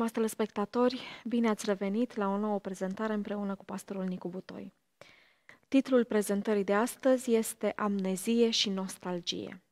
[0.00, 4.72] Stimați telespectatori, bine ați revenit la o nouă prezentare împreună cu pastorul Nicu Butoi.
[5.68, 9.62] Titlul prezentării de astăzi este Amnezie și nostalgie.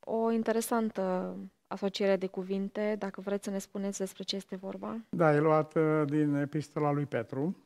[0.00, 1.36] O interesantă
[1.66, 5.04] asociere de cuvinte, dacă vreți să ne spuneți despre ce este vorba.
[5.08, 7.56] Da, e luat uh, din epistola lui Petru,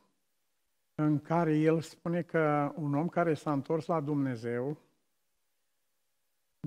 [0.95, 4.77] în care el spune că un om care s-a întors la Dumnezeu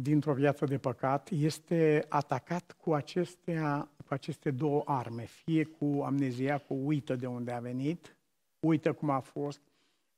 [0.00, 6.58] dintr-o viață de păcat este atacat cu, acestea, cu aceste două arme, fie cu amnezia,
[6.58, 8.16] cu uită de unde a venit,
[8.60, 9.60] uită cum a fost.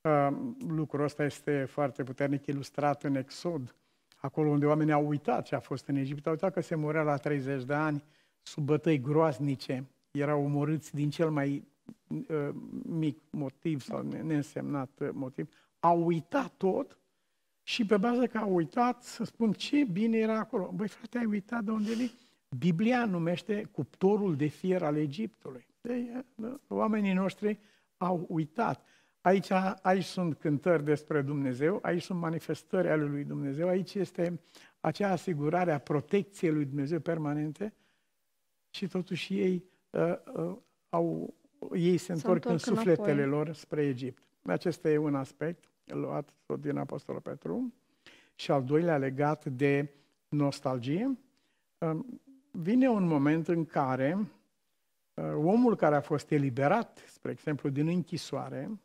[0.01, 0.27] Uh,
[0.67, 3.75] lucrul ăsta este foarte puternic ilustrat în Exod,
[4.15, 7.01] acolo unde oamenii au uitat ce a fost în Egipt, au uitat că se murea
[7.01, 8.03] la 30 de ani
[8.41, 11.67] sub bătăi groaznice, erau omorâți din cel mai
[12.07, 12.49] uh,
[12.83, 16.98] mic motiv sau neînsemnat motiv, au uitat tot
[17.69, 20.71] și pe bază că au uitat să spun ce bine era acolo.
[20.75, 22.11] Băi frate, ai uitat de unde vii?
[22.57, 25.67] Biblia numește cuptorul de fier al Egiptului.
[25.81, 26.07] Deci,
[26.67, 27.59] oamenii noștri
[27.97, 28.85] au uitat.
[29.21, 34.39] Aici, aici sunt cântări despre Dumnezeu, aici sunt manifestări ale lui Dumnezeu, aici este
[34.79, 37.73] acea asigurare a protecției lui Dumnezeu permanente
[38.69, 40.57] și totuși ei, uh, uh,
[40.89, 41.33] au,
[41.73, 43.29] ei se întorc în sufletele înapoi.
[43.29, 44.23] lor spre Egipt.
[44.43, 47.73] Acesta e un aspect luat tot din Apostolul Petru.
[48.35, 49.93] Și al doilea legat de
[50.29, 51.17] nostalgie.
[51.77, 54.17] Um, vine un moment în care
[55.13, 58.79] uh, omul care a fost eliberat, spre exemplu, din închisoare,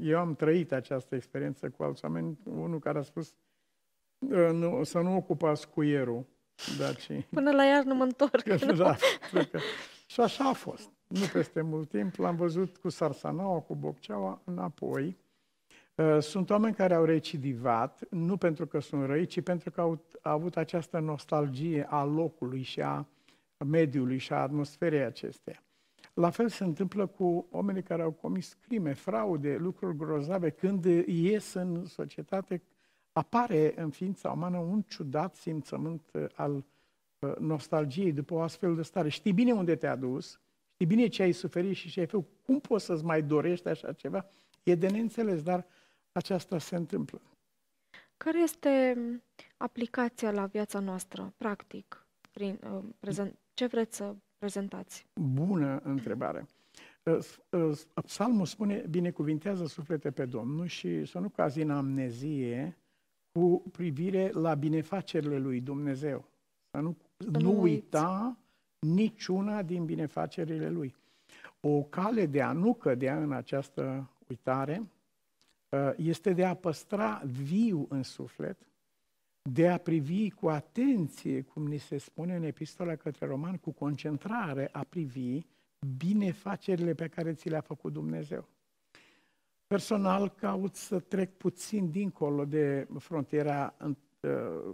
[0.00, 3.34] eu am trăit această experiență cu alți oameni, unul care a spus
[4.18, 6.26] uh, nu, să nu ocupați cuierul.
[6.78, 7.26] Daci.
[7.30, 8.42] Până la iarnă mă întorc.
[8.76, 8.96] da,
[10.06, 10.90] Și așa a fost.
[11.06, 15.16] Nu peste mult timp l-am văzut cu Sarsanaua, cu Bocceaua, înapoi.
[15.94, 20.04] Uh, sunt oameni care au recidivat, nu pentru că sunt răi, ci pentru că au,
[20.20, 23.06] avut această nostalgie a locului și a
[23.66, 25.62] mediului și a atmosferei acesteia.
[26.14, 30.50] La fel se întâmplă cu oamenii care au comis crime, fraude, lucruri grozave.
[30.50, 32.62] Când ies în societate,
[33.12, 36.64] apare în ființa umană un ciudat simțământ uh, al
[37.18, 39.08] uh, nostalgiei după o astfel de stare.
[39.08, 40.40] Știi bine unde te-a dus,
[40.72, 43.92] știi bine ce ai suferit și ce ai făcut, cum poți să-ți mai dorești așa
[43.92, 44.26] ceva?
[44.62, 45.66] E de neînțeles, dar
[46.14, 47.20] aceasta se întâmplă.
[48.16, 48.96] Care este
[49.56, 52.06] aplicația la viața noastră, practic?
[52.30, 55.06] Prin, uh, prezent, ce vreți să prezentați?
[55.20, 56.46] Bună întrebare.
[57.02, 57.18] Uh,
[57.50, 62.78] uh, psalmul spune, binecuvintează suflete pe Domnul și să nu cazi în amnezie
[63.32, 66.28] cu privire la binefacerile lui Dumnezeu.
[66.70, 68.38] Să nu, să nu, nu uita
[68.78, 70.94] niciuna din binefacerile lui.
[71.60, 74.90] O cale de a nu cădea în această uitare Uh,
[75.96, 78.66] este de a păstra viu în suflet,
[79.50, 84.68] de a privi cu atenție, cum ni se spune în epistola către roman, cu concentrare
[84.72, 85.40] a privi
[85.96, 88.48] binefacerile pe care ți le-a făcut Dumnezeu.
[89.66, 93.90] Personal caut să trec puțin dincolo de frontiera uh,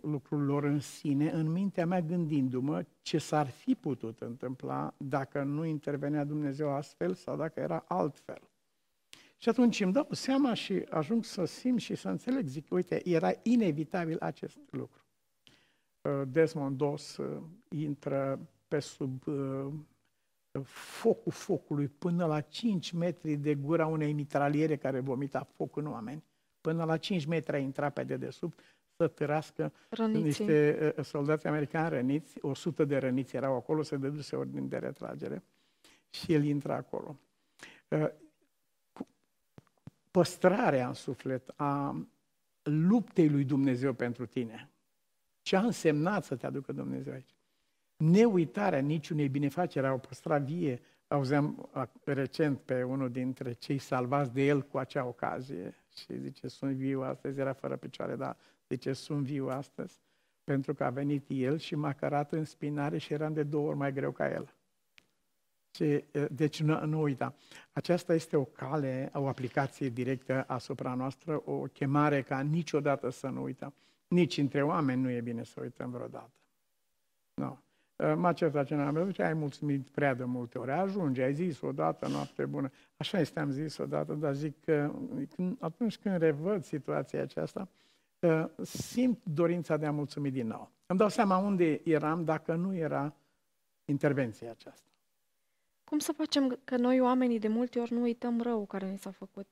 [0.02, 6.24] lucrurilor în sine, în mintea mea gândindu-mă ce s-ar fi putut întâmpla dacă nu intervenea
[6.24, 8.49] Dumnezeu astfel sau dacă era altfel.
[9.42, 13.32] Și atunci îmi dau seama și ajung să simt și să înțeleg, zic, uite, era
[13.42, 15.04] inevitabil acest lucru.
[16.00, 19.72] Uh, Desmond Doss uh, intră pe sub uh,
[20.64, 26.24] focul focului până la 5 metri de gura unei mitraliere care vomita foc în oameni.
[26.60, 28.60] Până la 5 metri a intrat pe dedesubt
[28.96, 30.22] să târască Răniții.
[30.22, 35.42] niște soldați americani răniți, 100 de răniți erau acolo, se dăduse ordine de retragere
[36.10, 37.18] și el intra acolo
[40.10, 42.06] păstrarea în suflet a
[42.62, 44.70] luptei lui Dumnezeu pentru tine.
[45.42, 47.34] Ce a însemnat să te aducă Dumnezeu aici?
[47.96, 50.80] Neuitarea niciunei binefaceri, au păstrat vie.
[51.08, 51.70] Auzeam
[52.04, 57.02] recent pe unul dintre cei salvați de el cu acea ocazie și zice, sunt viu
[57.02, 58.36] astăzi, era fără picioare, dar
[58.68, 60.00] zice, sunt viu astăzi,
[60.44, 63.76] pentru că a venit el și m-a cărat în spinare și eram de două ori
[63.76, 64.54] mai greu ca el.
[65.70, 67.34] Și, deci nu, nu uita,
[67.72, 73.42] aceasta este o cale, o aplicație directă asupra noastră, o chemare ca niciodată să nu
[73.42, 73.74] uităm.
[74.08, 76.30] Nici între oameni nu e bine să uităm vreodată.
[77.34, 77.58] Nu.
[78.14, 80.70] M-a certat ce n-am văzut, ai mulțumit prea de multe ori.
[80.70, 82.70] Ajunge, ai zis odată, noapte bună.
[82.96, 84.92] Așa este, am zis odată, dar zic că
[85.58, 87.68] atunci când revăd situația aceasta,
[88.62, 90.70] simt dorința de a mulțumi din nou.
[90.86, 93.14] Îmi dau seama unde eram dacă nu era
[93.84, 94.89] intervenția aceasta.
[95.90, 99.10] Cum să facem că noi oamenii de multe ori nu uităm rău care ni s-a
[99.10, 99.46] făcut?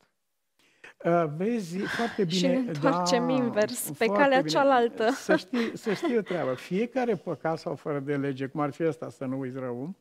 [1.05, 2.39] Uh, vezi, foarte bine.
[2.39, 4.51] și ne întoarcem da, invers, pe calea bine.
[4.51, 5.11] cealaltă.
[5.11, 6.55] Să știi, să știi o treabă.
[6.55, 9.95] Fiecare păcat sau fără de lege, cum ar fi asta, să nu uiți rău,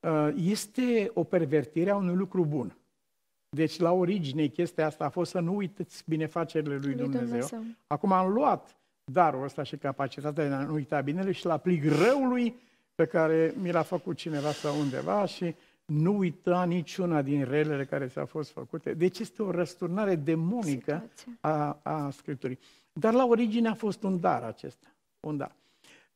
[0.00, 2.76] uh, este o pervertire a unui lucru bun.
[3.48, 7.26] Deci, la origine, chestia asta a fost să nu uitați binefacerile lui, lui Dumnezeu.
[7.26, 7.62] Dumnezeu.
[7.86, 11.84] Acum am luat darul ăsta și capacitatea de a nu uita binele și la aplic
[11.84, 12.68] răului
[13.00, 15.54] pe care mi l-a făcut cineva sau undeva și
[15.84, 18.94] nu uita niciuna din relele care ți-au fost făcute.
[18.94, 21.10] Deci este o răsturnare demonică
[21.40, 22.58] a, a Scripturii.
[22.92, 24.86] Dar la origine a fost un dar acesta.
[25.20, 25.56] Un dar.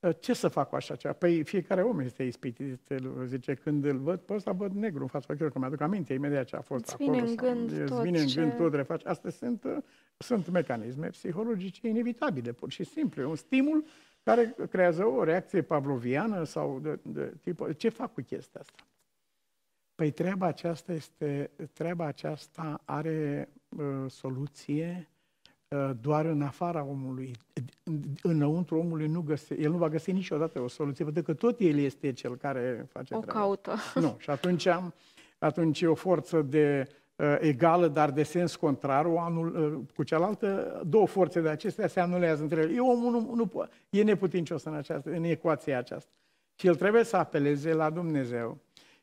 [0.02, 1.14] Ă, ce să fac cu așa ceva?
[1.14, 2.81] Păi fiecare om este ispitit,
[3.25, 6.44] zice, când îl văd, pe ăsta văd negru în fața ochilor, că mi-aduc aminte imediat
[6.44, 7.10] ce a fost îți acolo.
[7.10, 8.40] Vine în gând sau, tot vine în ce...
[8.40, 9.06] gând tot refaci.
[9.06, 9.82] Astea sunt, ă,
[10.16, 13.28] sunt mecanisme psihologice inevitabile, pur și simplu.
[13.28, 13.84] un stimul
[14.25, 17.73] care creează o reacție pavloviană sau de, de tip.
[17.76, 18.82] Ce fac cu chestia asta?
[19.94, 25.09] Păi treaba aceasta este, treaba aceasta are uh, soluție
[25.69, 27.31] uh, doar în afara omului.
[28.23, 31.79] Înăuntru omului nu găse, el nu va găsi niciodată o soluție, pentru că tot el
[31.79, 33.41] este cel care face o treaba.
[33.41, 33.75] caută.
[33.94, 34.69] Nu, și atunci,
[35.38, 37.04] atunci e o forță de uh,
[37.40, 42.00] egală, dar de sens contrar, o anul, uh, cu cealaltă, două forțe de acestea se
[42.00, 42.75] anulează între ele.
[42.75, 46.11] E omul nu, nu e neputincios în, această, în ecuația aceasta.
[46.55, 48.58] Și el trebuie să apeleze la Dumnezeu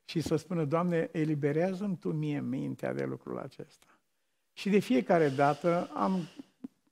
[0.06, 3.86] și să spună, Doamne, eliberează-mi Tu mie mintea de lucrul acesta.
[4.54, 6.20] Și de fiecare dată am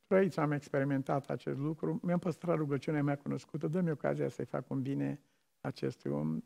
[0.07, 4.81] trăit, am experimentat acest lucru, mi-am păstrat rugăciunea mea cunoscută, dă-mi ocazia să-i fac un
[4.81, 5.19] bine
[5.61, 6.39] acestui om.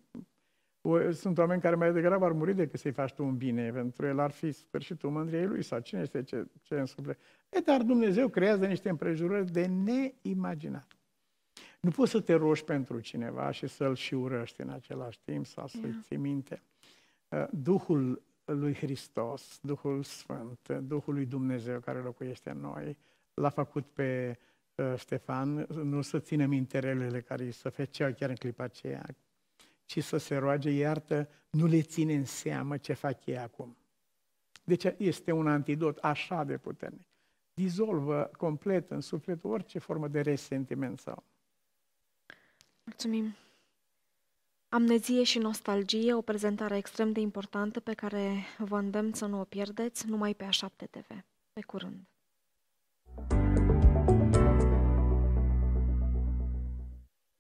[1.12, 4.20] Sunt oameni care mai degrabă ar muri decât să-i faci tu un bine, pentru el
[4.20, 7.20] ar fi sfârșitul mândriei lui sau cine este ce, ce în suflet.
[7.50, 10.88] E, dar Dumnezeu creează niște împrejurări de neimaginat.
[11.80, 15.68] Nu poți să te rogi pentru cineva și să-l și urăști în același timp sau
[15.68, 16.00] să-i yeah.
[16.02, 16.62] ții minte.
[17.30, 22.98] Uh, Duhul lui Hristos, Duhul Sfânt, Duhul lui Dumnezeu care locuiește în noi,
[23.34, 24.38] l-a făcut pe
[24.76, 29.06] uh, Ștefan nu să țină minte relele care îi se feceau chiar în clipa aceea,
[29.94, 33.78] ci să se roage, iartă, nu le ține în seamă ce fac ei acum.
[34.64, 37.08] Deci este un antidot așa de puternic.
[37.54, 41.24] Dizolvă complet în suflet orice formă de resentiment sau
[42.84, 43.36] Mulțumim!
[44.70, 49.44] Amnezie și nostalgie, o prezentare extrem de importantă pe care vă îndemn să nu o
[49.44, 51.08] pierdeți numai pe A7 TV.
[51.54, 52.13] Pe curând!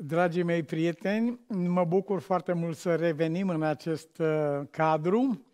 [0.06, 5.46] Dragii mei prieteni, mă bucur foarte mult să revenim în acest uh, cadru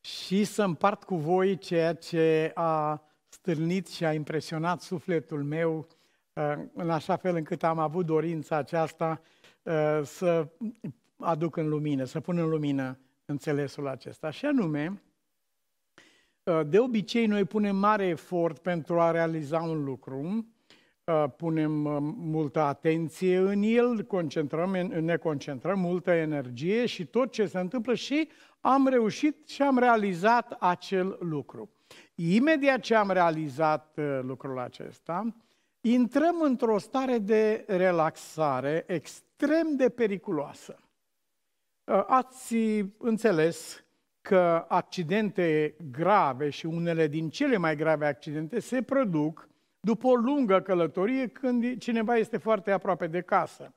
[0.00, 5.86] și să împart cu voi ceea ce a stârnit și a impresionat sufletul meu
[6.32, 9.20] uh, în așa fel încât am avut dorința aceasta
[9.68, 10.48] Uh, să
[11.16, 14.30] aduc în lumină, să pun în lumină înțelesul acesta.
[14.30, 15.02] Și anume,
[16.42, 20.44] uh, de obicei noi punem mare efort pentru a realiza un lucru, uh,
[21.36, 21.70] punem
[22.16, 24.70] multă atenție în el, concentrăm,
[25.00, 28.28] ne concentrăm multă energie și tot ce se întâmplă și
[28.60, 31.70] am reușit și am realizat acel lucru.
[32.14, 35.36] Imediat ce am realizat lucrul acesta,
[35.80, 40.78] intrăm într-o stare de relaxare extrem de periculoasă.
[41.84, 42.54] Uh, ați
[42.98, 43.84] înțeles
[44.20, 49.48] că accidente grave și unele din cele mai grave accidente se produc
[49.88, 53.74] după o lungă călătorie când cineva este foarte aproape de casă.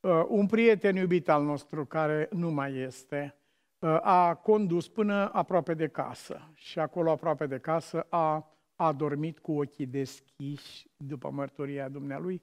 [0.00, 3.34] Uh, un prieten iubit al nostru care nu mai este
[3.78, 9.38] uh, a condus până aproape de casă și acolo aproape de casă a a dormit
[9.38, 12.42] cu ochii deschiși după mărturia dumnealui,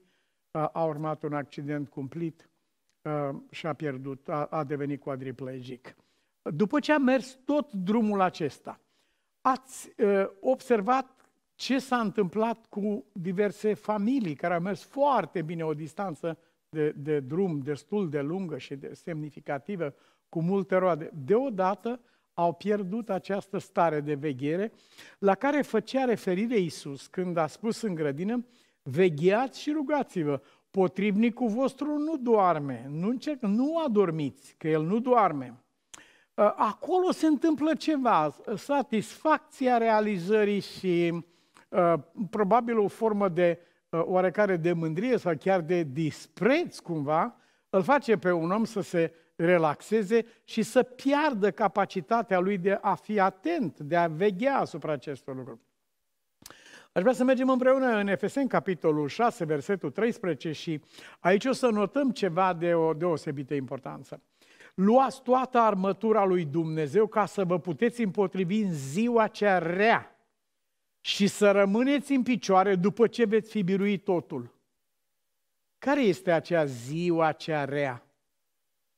[0.52, 2.50] a urmat un accident cumplit
[3.50, 5.96] și a pierdut, a, a devenit quadriplegic.
[6.42, 8.80] După ce a mers tot drumul acesta,
[9.42, 9.96] ați
[10.40, 11.15] observat
[11.56, 16.38] ce s-a întâmplat cu diverse familii care au mers foarte bine o distanță
[16.70, 19.94] de, de drum destul de lungă și de semnificativă,
[20.30, 21.10] cu multe roade.
[21.26, 22.00] Deodată,
[22.34, 24.72] au pierdut această stare de veghere
[25.20, 28.46] la care făcea referire Iisus când a spus în grădină,
[28.84, 35.60] vegheați și rugați-vă, potrivnicul vostru nu doarme, nu, încerc, nu adormiți, că el nu doarme.
[36.38, 41.26] Ă, acolo se întâmplă ceva, satisfacția realizării și ă,
[42.30, 43.60] probabil o formă de
[43.92, 47.36] ă, oarecare de mândrie sau chiar de dispreț cumva,
[47.70, 52.96] îl face pe un om să se relaxeze și să piardă capacitatea lui de a
[52.96, 55.60] fi atent, de a veghea asupra acestor lucruri.
[56.92, 60.82] Aș vrea să mergem împreună în Efeseni, capitolul 6, versetul 13 și
[61.20, 64.22] aici o să notăm ceva de o deosebită importanță.
[64.76, 70.15] Luați toată armătura lui Dumnezeu ca să vă puteți împotrivi în ziua cea rea
[71.06, 74.54] și să rămâneți în picioare după ce veți fi biruit totul.
[75.78, 78.06] Care este acea ziua cea rea?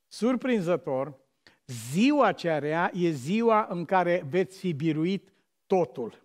[0.07, 1.17] Surprinzător,
[1.65, 5.33] ziua cea rea e ziua în care veți fi biruit
[5.65, 6.23] totul.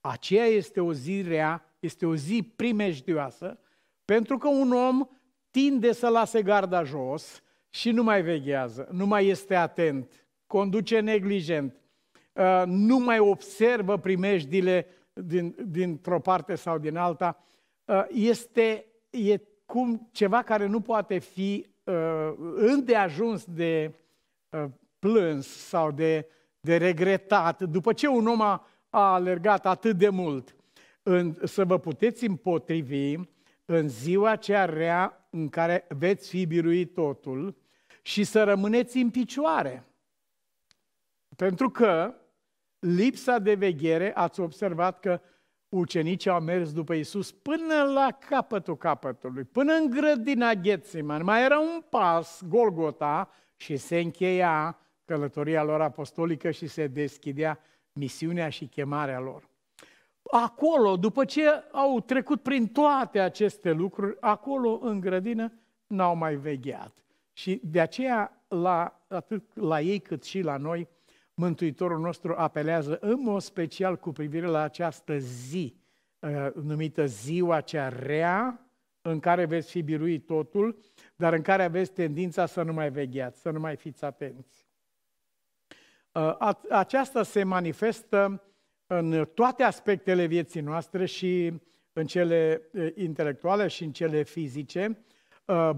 [0.00, 3.58] Aceea este o zi rea, este o zi primejdioasă,
[4.04, 5.08] pentru că un om
[5.50, 11.76] tinde să lase garda jos și nu mai veghează, nu mai este atent, conduce neglijent,
[12.32, 17.44] uh, nu mai observă primejdile din, dintr-o parte sau din alta,
[17.84, 23.94] uh, este e cum ceva care nu poate fi uh, îndeajuns de
[24.98, 26.26] plâns sau de,
[26.60, 30.56] de regretat, după ce un om a, a alergat atât de mult,
[31.02, 33.16] în, să vă puteți împotrivi
[33.64, 37.56] în ziua cea rea în care veți fi biruit totul
[38.02, 39.84] și să rămâneți în picioare.
[41.36, 42.14] Pentru că
[42.82, 45.20] lipsa de veghere, ați observat că
[45.68, 51.24] ucenicii au mers după Isus până la capătul capătului, până în grădina Ghețiman.
[51.24, 57.58] Mai era un pas, Golgota, și se încheia călătoria lor apostolică și se deschidea
[57.92, 59.48] misiunea și chemarea lor.
[60.22, 65.52] Acolo, după ce au trecut prin toate aceste lucruri, acolo în grădină
[65.86, 67.04] n-au mai vegheat.
[67.32, 70.88] Și de aceea, la, atât la ei cât și la noi,
[71.34, 75.76] Mântuitorul nostru apelează în mod special cu privire la această zi,
[76.18, 78.66] uh, numită ziua cea rea,
[79.02, 80.78] în care veți fi biruit totul,
[81.16, 84.66] dar în care aveți tendința să nu mai vegheați, să nu mai fiți atenți.
[86.12, 88.42] Uh, aceasta se manifestă
[88.86, 91.60] în toate aspectele vieții noastre și
[91.92, 95.04] în cele uh, intelectuale și în cele fizice,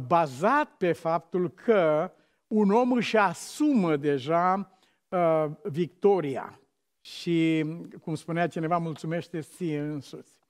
[0.07, 2.13] bazat pe faptul că
[2.47, 4.74] un om își asumă deja
[5.15, 6.61] uh, victoria
[7.01, 7.65] și,
[8.03, 10.41] cum spunea cineva, mulțumește ție însuți.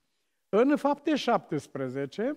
[0.49, 2.37] În fapte 17,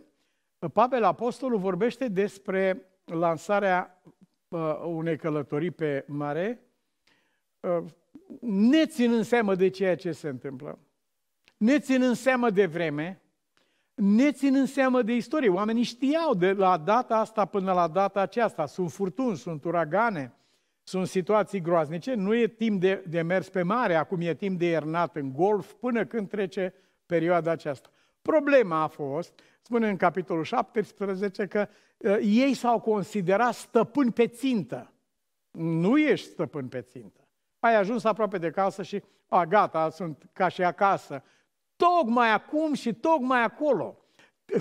[0.73, 4.01] Pavel Apostolul vorbește despre lansarea
[4.47, 6.61] uh, unei călătorii pe mare,
[7.59, 7.83] uh,
[8.41, 10.79] ne ținând seamă de ceea ce se întâmplă,
[11.57, 13.21] ne ținând seamă de vreme,
[13.93, 15.49] ne ținând seamă de istorie.
[15.49, 18.65] Oamenii știau de la data asta până la data aceasta.
[18.65, 20.33] Sunt furtuni, sunt uragane,
[20.87, 24.65] sunt situații groaznice, nu e timp de, de mers pe mare, acum e timp de
[24.65, 26.73] iernat în golf, până când trece
[27.05, 27.89] perioada aceasta.
[28.21, 31.67] Problema a fost, spune în capitolul 17, că
[31.97, 34.93] uh, ei s-au considerat stăpâni pe țintă.
[35.51, 37.27] Nu ești stăpân pe țintă.
[37.59, 41.23] Ai ajuns aproape de casă și, a, gata, sunt ca și acasă.
[41.75, 43.97] Tocmai acum și tocmai acolo.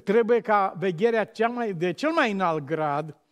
[0.05, 3.26] Trebuie ca vegherea cea mai, de cel mai înalt grad Uh,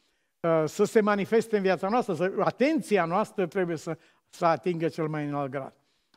[0.64, 3.98] să se manifeste în viața noastră, să, atenția noastră trebuie să,
[4.28, 5.74] să atingă cel mai înalt grad.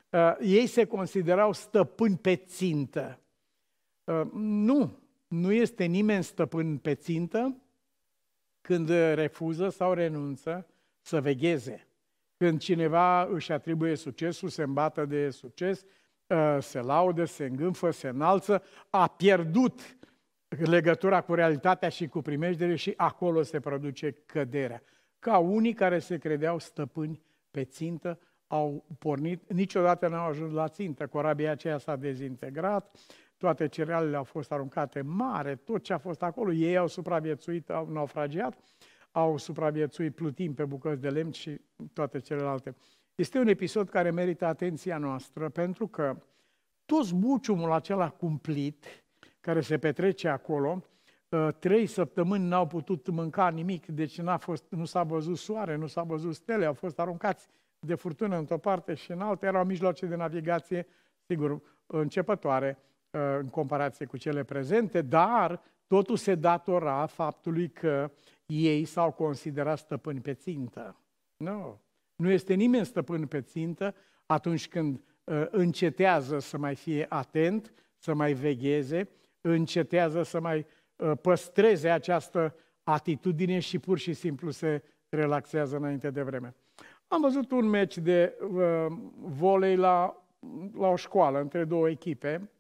[0.10, 3.20] Uh, ei se considerau stăpâni pe țintă.
[4.04, 7.62] Uh, nu, nu este nimeni stăpân pe țintă
[8.62, 10.68] când refuză sau renunță
[11.02, 11.88] să vegheze.
[12.38, 15.86] Când cineva își atribuie succesul, se îmbată de succes,
[16.60, 19.98] se laudă, se îngânfă, se înalță, a pierdut
[20.48, 24.82] legătura cu realitatea și cu primejdere și acolo se produce căderea.
[25.20, 31.08] Ca unii care se credeau stăpâni pe țintă, au pornit, niciodată n-au ajuns la țintă.
[31.08, 32.98] Corabia aceea s-a dezintegrat,
[33.38, 37.90] toate cerealele au fost aruncate mare, tot ce a fost acolo, ei au supraviețuit, au
[37.90, 38.58] naufragiat,
[39.12, 41.62] au supraviețuit plutind pe bucăți de lemn și
[41.94, 42.76] toate celelalte.
[43.16, 46.18] Este un episod care merită atenția noastră pentru că
[46.86, 48.86] toți buciumul acela cumplit,
[49.48, 50.84] care se petrece acolo.
[51.30, 55.88] Uh, trei săptămâni n-au putut mânca nimic, deci n-a fost, nu s-a văzut soare, nu
[55.88, 57.48] s-a văzut stele, au fost aruncați
[57.80, 59.46] de furtună într-o parte și în alta.
[59.46, 60.88] Erau mijloace de navigație,
[61.26, 62.78] sigur, începătoare
[63.12, 68.12] uh, în comparație cu cele prezente, dar totul se datora faptului că
[68.46, 70.96] ei s-au considerat stăpâni pe țintă.
[71.38, 71.80] Nu.
[72.16, 78.14] Nu este nimeni stăpân pe țintă atunci când uh, încetează să mai fie atent, să
[78.14, 79.10] mai vegheze
[79.42, 80.66] încetează să mai
[80.96, 86.56] uh, păstreze această atitudine și pur și simplu se relaxează înainte de vreme.
[87.08, 88.86] Am văzut un meci de uh,
[89.18, 90.24] volei la,
[90.74, 92.52] la o școală între două echipe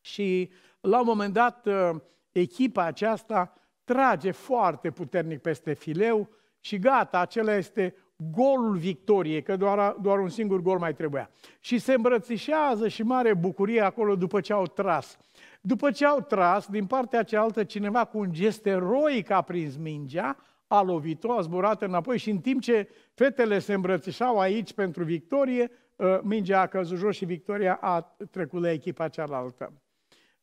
[0.00, 1.90] și la un moment dat uh,
[2.32, 3.54] echipa aceasta
[3.84, 6.28] trage foarte puternic peste fileu
[6.60, 11.30] și gata, acela este golul victoriei, că doar, doar un singur gol mai trebuia.
[11.60, 15.16] Și se îmbrățișează și mare bucurie acolo după ce au tras.
[15.60, 20.36] După ce au tras, din partea cealaltă, cineva cu un gest eroic a prins mingea,
[20.66, 25.70] a lovit-o, a zburat înapoi și în timp ce fetele se îmbrățișau aici pentru victorie,
[25.96, 29.72] uh, mingea a căzut jos și victoria a trecut la echipa cealaltă.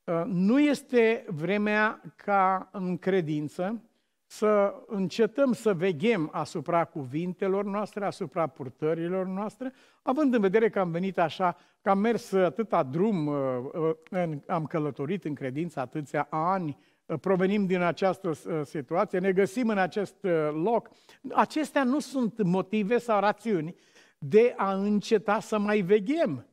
[0.03, 3.81] Uh, nu este vremea ca în credință
[4.25, 10.91] să încetăm să veghem asupra cuvintelor noastre, asupra purtărilor noastre, având în vedere că am
[10.91, 13.35] venit așa, că am mers atâta drum, uh,
[14.11, 18.31] uh, am călătorit în credință atâția ani, uh, provenim din această
[18.63, 20.15] situație, ne găsim în acest
[20.63, 20.89] loc.
[21.33, 23.75] Acestea nu sunt motive sau rațiuni
[24.17, 26.45] de a înceta să mai veghem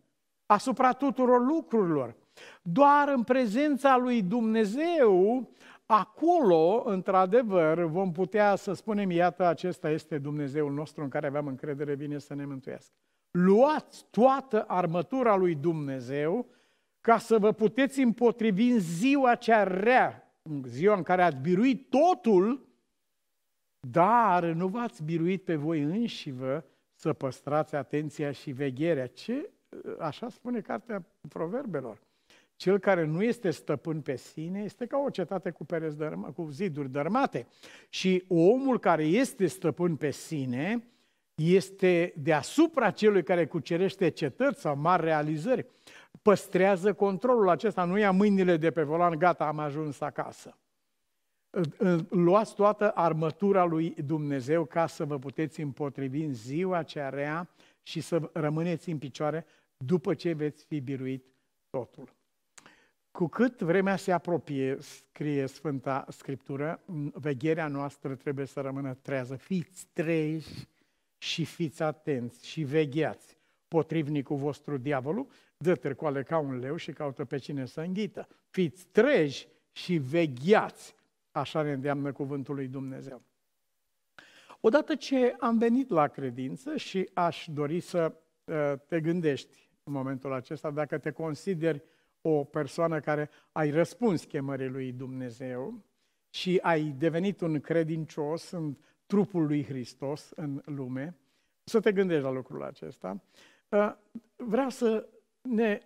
[0.46, 2.16] asupra tuturor lucrurilor.
[2.62, 5.48] Doar în prezența lui Dumnezeu
[5.86, 11.94] Acolo, într-adevăr, vom putea să spunem, iată, acesta este Dumnezeul nostru în care aveam încredere,
[11.94, 12.94] vine să ne mântuiască.
[13.30, 16.46] Luați toată armătura lui Dumnezeu
[17.00, 21.90] ca să vă puteți împotrivi în ziua cea rea, în ziua în care ați biruit
[21.90, 22.66] totul,
[23.88, 29.06] dar nu v-ați biruit pe voi înși vă să păstrați atenția și vegherea.
[29.06, 29.50] Ce?
[29.98, 32.00] Așa spune cartea proverbelor.
[32.62, 36.48] Cel care nu este stăpân pe sine este ca o cetate cu, pereți dărma, cu
[36.50, 37.46] ziduri dărmate.
[37.88, 40.84] Și omul care este stăpân pe sine
[41.34, 45.66] este deasupra celui care cucerește cetăți sau mari realizări.
[46.22, 50.58] Păstrează controlul acesta, nu ia mâinile de pe volan, gata, am ajuns acasă.
[52.08, 57.48] Luați toată armătura lui Dumnezeu ca să vă puteți împotrivi în ziua cea rea
[57.82, 61.24] și să rămâneți în picioare după ce veți fi biruit
[61.70, 62.20] totul.
[63.12, 69.36] Cu cât vremea se apropie, scrie Sfânta Scriptură, vegherea noastră trebuie să rămână trează.
[69.36, 70.68] Fiți treji
[71.18, 73.36] și fiți atenți și vegheați.
[73.68, 75.26] Potrivnicul vostru, diavolul,
[75.56, 78.28] dă târcoale ca un leu și caută pe cine să înghită.
[78.50, 80.94] Fiți treji și vegheați.
[81.30, 83.22] Așa ne îndeamnă cuvântul lui Dumnezeu.
[84.60, 88.12] Odată ce am venit la credință și aș dori să
[88.44, 91.82] uh, te gândești în momentul acesta, dacă te consideri
[92.22, 95.84] o persoană care ai răspuns chemării lui Dumnezeu
[96.30, 101.16] și ai devenit un credincios în trupul lui Hristos în lume,
[101.64, 103.22] să te gândești la lucrul acesta.
[103.68, 103.92] Uh,
[104.36, 105.08] vreau să
[105.40, 105.80] ne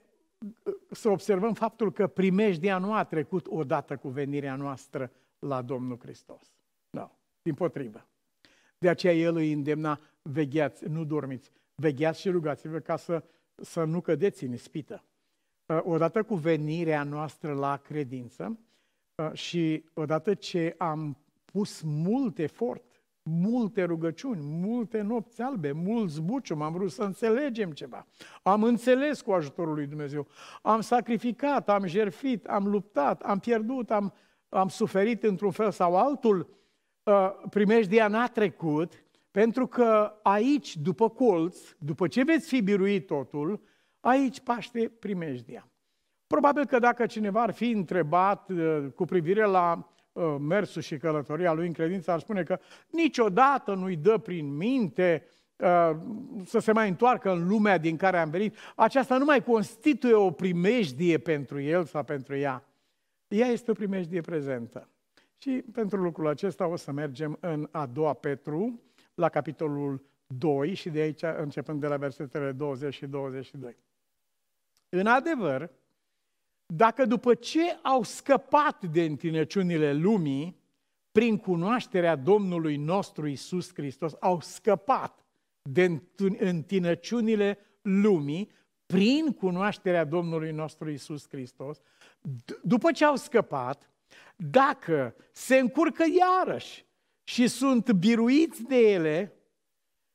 [0.90, 6.52] să observăm faptul că primejdia nu a trecut odată cu venirea noastră la Domnul Hristos.
[6.90, 8.06] Nu, din potrivă.
[8.78, 14.00] De aceea El îi îndemna, vegheați, nu dormiți, vegheați și rugați-vă ca să, să nu
[14.00, 15.04] cădeți în ispită.
[15.66, 18.58] Uh, odată cu venirea noastră la credință
[19.14, 22.84] uh, și odată ce am pus mult efort,
[23.22, 28.06] multe rugăciuni, multe nopți albe, mult zbucium, am vrut să înțelegem ceva.
[28.42, 30.26] Am înțeles cu ajutorul lui Dumnezeu.
[30.62, 34.12] Am sacrificat, am jerfit, am luptat, am pierdut, am,
[34.48, 36.48] am suferit într-un fel sau altul.
[37.02, 43.60] Uh, primejdia n-a trecut, pentru că aici, după colț, după ce veți fi biruit totul,
[44.06, 45.68] Aici paște primejdia.
[46.26, 51.52] Probabil că dacă cineva ar fi întrebat uh, cu privire la uh, mersul și călătoria
[51.52, 52.58] lui în credință, ar spune că
[52.90, 55.90] niciodată nu-i dă prin minte uh,
[56.44, 58.56] să se mai întoarcă în lumea din care am venit.
[58.76, 62.64] Aceasta nu mai constituie o primejdie pentru el sau pentru ea.
[63.28, 64.88] Ea este o primejdie prezentă.
[65.36, 68.82] Și pentru lucrul acesta o să mergem în a doua Petru,
[69.14, 73.76] la capitolul 2 și de aici începând de la versetele 20 și 22.
[74.98, 75.70] În adevăr,
[76.66, 80.60] dacă după ce au scăpat de întinăciunile lumii,
[81.12, 85.24] prin cunoașterea Domnului nostru Isus Hristos, au scăpat
[85.62, 86.00] de
[86.38, 88.50] întinăciunile lumii,
[88.86, 91.80] prin cunoașterea Domnului nostru Isus Hristos,
[92.62, 93.90] după ce au scăpat,
[94.36, 96.86] dacă se încurcă iarăși
[97.24, 99.32] și sunt biruiți de ele,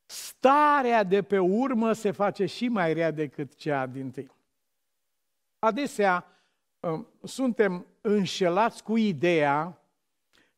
[0.06, 4.40] starea de pe urmă se face și mai rea decât cea din tâi.
[5.64, 6.26] Adesea
[6.80, 9.82] um, suntem înșelați cu ideea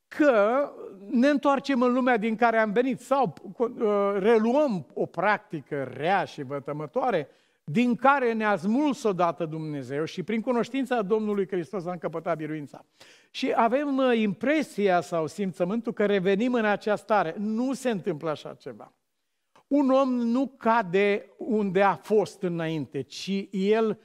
[0.07, 0.69] că
[1.09, 3.67] ne întoarcem în lumea din care am venit sau uh,
[4.15, 7.27] reluăm o practică rea și vătămătoare
[7.63, 12.85] din care ne-a smuls odată Dumnezeu și prin cunoștința Domnului Hristos am căpătat biruința.
[13.31, 17.35] Și avem uh, impresia sau simțământul că revenim în această stare.
[17.37, 18.93] Nu se întâmplă așa ceva.
[19.67, 23.99] Un om nu cade unde a fost înainte, ci el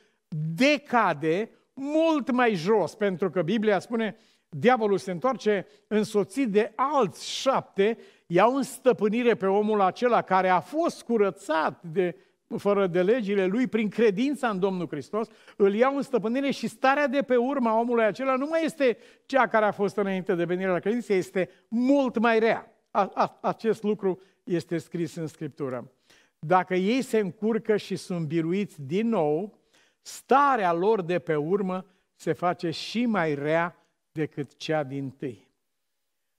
[0.55, 4.17] decade mult mai jos, pentru că Biblia spune
[4.49, 10.61] diavolul se întoarce însoțit de alți șapte, iau în stăpânire pe omul acela care a
[10.61, 12.17] fost curățat de,
[12.57, 17.07] fără de legile lui prin credința în Domnul Hristos, îl iau în stăpânire și starea
[17.07, 20.73] de pe urma omului acela nu mai este cea care a fost înainte de venirea
[20.73, 22.73] la credință, este mult mai rea.
[22.91, 25.93] A, a, acest lucru este scris în Scriptură.
[26.39, 29.58] Dacă ei se încurcă și sunt biruiți din nou,
[30.03, 33.77] starea lor de pe urmă se face și mai rea
[34.13, 35.51] decât cea din tâi.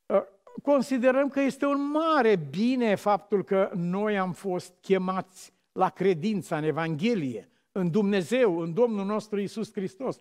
[0.10, 0.28] Ă,
[0.63, 6.63] considerăm că este un mare bine faptul că noi am fost chemați la credința în
[6.63, 10.19] Evanghelie, în Dumnezeu, în Domnul nostru Isus Hristos.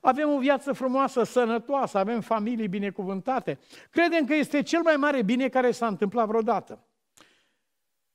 [0.00, 3.58] Avem o viață frumoasă, sănătoasă, avem familii binecuvântate.
[3.90, 6.84] Credem că este cel mai mare bine care s-a întâmplat vreodată.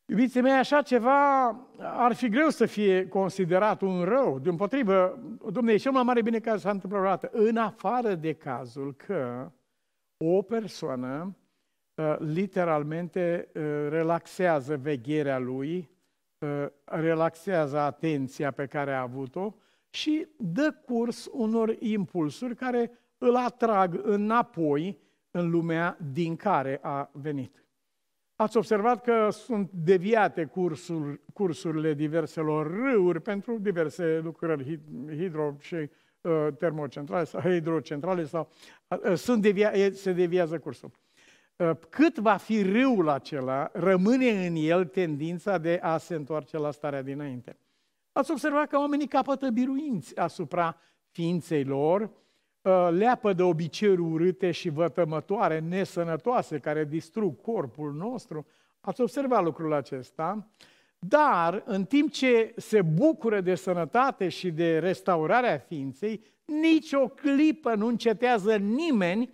[0.07, 1.47] Iubiții mei, așa ceva
[1.79, 4.39] ar fi greu să fie considerat un rău.
[4.39, 5.19] Din potrivă,
[5.51, 9.51] Dumnezeu, cel mai mare bine care s-a întâmplat vreodată, în afară de cazul că
[10.17, 11.35] o persoană
[11.95, 15.89] uh, literalmente uh, relaxează vegherea lui,
[16.37, 19.55] uh, relaxează atenția pe care a avut-o
[19.89, 24.99] și dă curs unor impulsuri care îl atrag înapoi
[25.31, 27.64] în lumea din care a venit.
[28.35, 36.47] Ați observat că sunt deviate cursul, cursurile diverselor râuri pentru diverse lucrări hidro și uh,
[36.57, 38.49] termocentrale sau hidrocentrale sau
[38.87, 40.91] uh, sunt devia, se deviază cursul.
[41.55, 46.71] Uh, cât va fi râul acela, rămâne în el tendința de a se întoarce la
[46.71, 47.57] starea dinainte.
[48.11, 50.77] Ați observat că oamenii capătă biruinți asupra
[51.11, 52.24] ființei lor, Uh,
[52.89, 58.45] leapă de obiceiuri urâte și vătămătoare, nesănătoase, care distrug corpul nostru.
[58.79, 60.47] Ați observat lucrul acesta?
[60.99, 67.75] Dar, în timp ce se bucură de sănătate și de restaurarea ființei, nici o clipă
[67.75, 69.33] nu încetează nimeni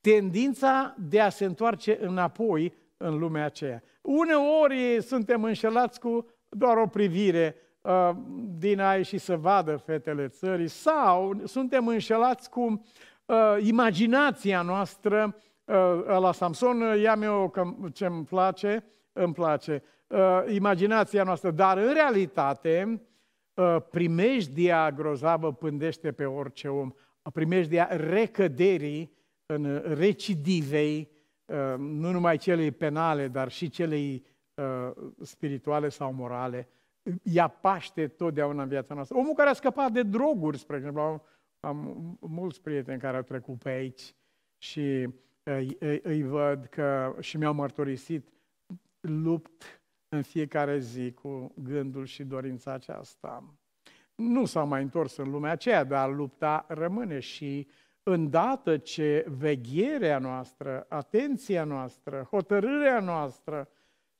[0.00, 3.82] tendința de a se întoarce înapoi în lumea aceea.
[4.00, 7.71] Uneori suntem înșelați cu doar o privire Uh,
[8.58, 12.82] din a și să vadă fetele țării sau suntem înșelați cu
[13.24, 17.52] uh, imaginația noastră uh, la Samson, ia-mi eu
[17.92, 23.02] ce îmi place, îmi place, uh, imaginația noastră, dar în realitate
[23.54, 26.92] uh, primejdia grozavă pândește pe orice om,
[27.32, 29.12] primejdia recăderii
[29.46, 31.10] în recidivei,
[31.44, 34.90] uh, nu numai celei penale, dar și celei uh,
[35.22, 36.68] spirituale sau morale,
[37.22, 39.16] ea paște totdeauna în viața noastră.
[39.16, 41.22] Omul care a scăpat de droguri, spre exemplu, am,
[41.60, 44.14] am mulți prieteni care au trecut pe aici
[44.58, 45.08] și
[45.42, 48.28] îi, îi, îi văd că și mi-au mărturisit,
[49.00, 53.54] lupt în fiecare zi cu gândul și dorința aceasta.
[54.14, 57.68] Nu s-au mai întors în lumea aceea, dar lupta rămâne și
[58.02, 63.68] îndată ce vegherea noastră, atenția noastră, hotărârea noastră,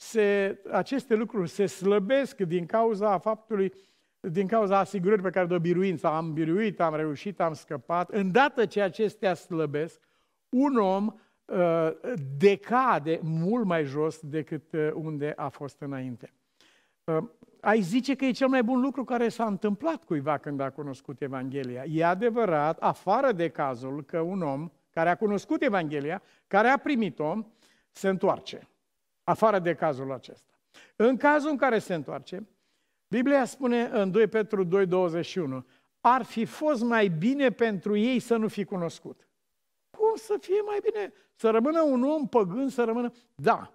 [0.02, 3.72] se, aceste lucruri se slăbesc din cauza faptului,
[4.20, 6.06] din cauza asigurării pe care de-o biruință.
[6.06, 8.10] Am biruit, am reușit, am scăpat.
[8.10, 10.00] Îndată ce acestea slăbesc,
[10.48, 11.90] un om uh,
[12.36, 16.32] decade mult mai jos decât uh, unde a fost înainte.
[17.04, 17.18] Uh,
[17.60, 21.22] ai zice că e cel mai bun lucru care s-a întâmplat cuiva când a cunoscut
[21.22, 21.84] Evanghelia.
[21.84, 27.34] E adevărat, afară de cazul că un om care a cunoscut Evanghelia, care a primit-o,
[27.90, 28.66] se întoarce
[29.24, 30.52] afară de cazul acesta.
[30.96, 32.48] În cazul în care se întoarce,
[33.08, 35.64] Biblia spune în 2 Petru 2,21,
[36.00, 39.28] ar fi fost mai bine pentru ei să nu fi cunoscut.
[39.90, 41.12] Cum să fie mai bine?
[41.34, 43.12] Să rămână un om păgân, să rămână...
[43.34, 43.72] Da,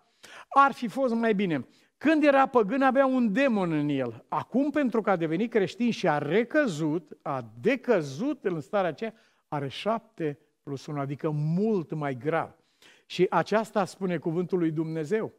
[0.49, 1.67] ar fi fost mai bine.
[1.97, 4.25] Când era păgân, avea un demon în el.
[4.27, 9.13] Acum, pentru că a devenit creștin și a recăzut, a decăzut în starea aceea,
[9.47, 12.56] are șapte plus unu, adică mult mai grav.
[13.07, 15.33] Și aceasta spune cuvântul lui Dumnezeu.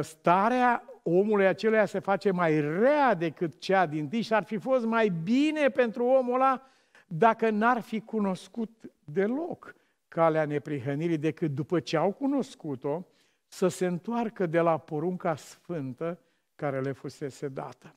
[0.00, 4.84] Starea omului acelea se face mai rea decât cea din tâi și ar fi fost
[4.84, 6.62] mai bine pentru omul ăla
[7.06, 8.70] dacă n-ar fi cunoscut
[9.04, 9.74] deloc
[10.08, 13.06] calea neprihănirii decât după ce au cunoscut-o
[13.46, 16.18] să se întoarcă de la porunca sfântă
[16.54, 17.94] care le fusese dată.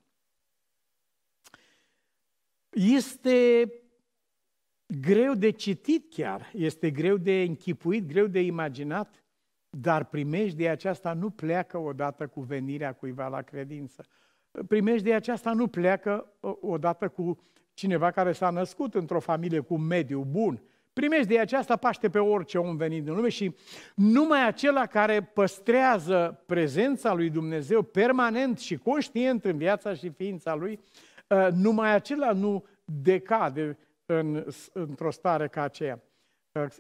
[2.69, 3.71] Este
[5.02, 9.23] greu de citit chiar, este greu de închipuit, greu de imaginat,
[9.69, 14.06] dar primejdia aceasta nu pleacă odată cu venirea cuiva la credință.
[14.67, 20.28] Primejdia aceasta nu pleacă odată cu cineva care s-a născut într-o familie cu un mediu
[20.32, 20.62] bun.
[20.93, 23.56] Primejdia aceasta paște pe orice om venit în lume și
[23.95, 30.80] numai acela care păstrează prezența lui Dumnezeu permanent și conștient în viața și ființa lui,
[31.30, 33.78] ă, numai acela nu decade
[34.13, 36.04] în, într-o stare ca aceea.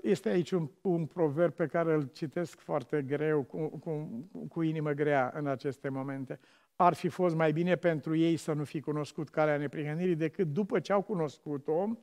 [0.01, 4.09] Este aici un, un proverb pe care îl citesc foarte greu, cu, cu,
[4.49, 6.39] cu inimă grea în aceste momente.
[6.75, 10.79] Ar fi fost mai bine pentru ei să nu fi cunoscut calea neprihănirii decât după
[10.79, 11.97] ce au cunoscut-o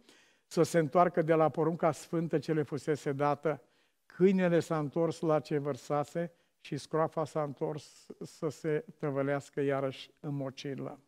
[0.47, 3.63] să se întoarcă de la porunca sfântă ce le fusese dată.
[4.07, 10.35] Câinele s-a întors la ce vărsase și scroafa s-a întors să se tăvălească iarăși în
[10.35, 11.01] mocilă.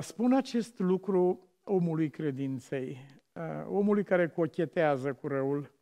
[0.00, 2.98] Spun acest lucru omului credinței,
[3.68, 5.72] omului care cochetează cu răul,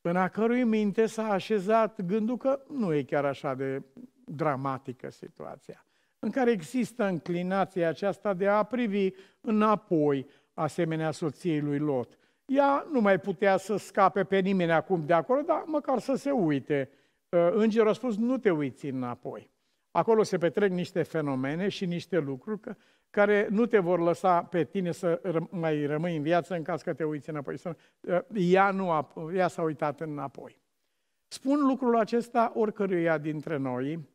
[0.00, 3.82] în a cărui minte s-a așezat gândul că nu e chiar așa de
[4.24, 5.86] dramatică situația,
[6.18, 9.10] în care există înclinația aceasta de a privi
[9.40, 12.18] înapoi asemenea soției lui Lot.
[12.44, 16.30] Ea nu mai putea să scape pe nimeni acum de acolo, dar măcar să se
[16.30, 16.90] uite.
[17.28, 19.50] Uh, îngerul a spus, nu te uiți înapoi.
[19.90, 22.60] Acolo se petrec niște fenomene și niște lucruri
[23.14, 26.92] care nu te vor lăsa pe tine să mai rămâi în viață în caz că
[26.92, 27.56] te uiți înapoi.
[27.64, 30.58] Uh, ea, nu a, ea s-a uitat înapoi.
[31.28, 34.08] Spun lucrul acesta oricăruia dintre noi,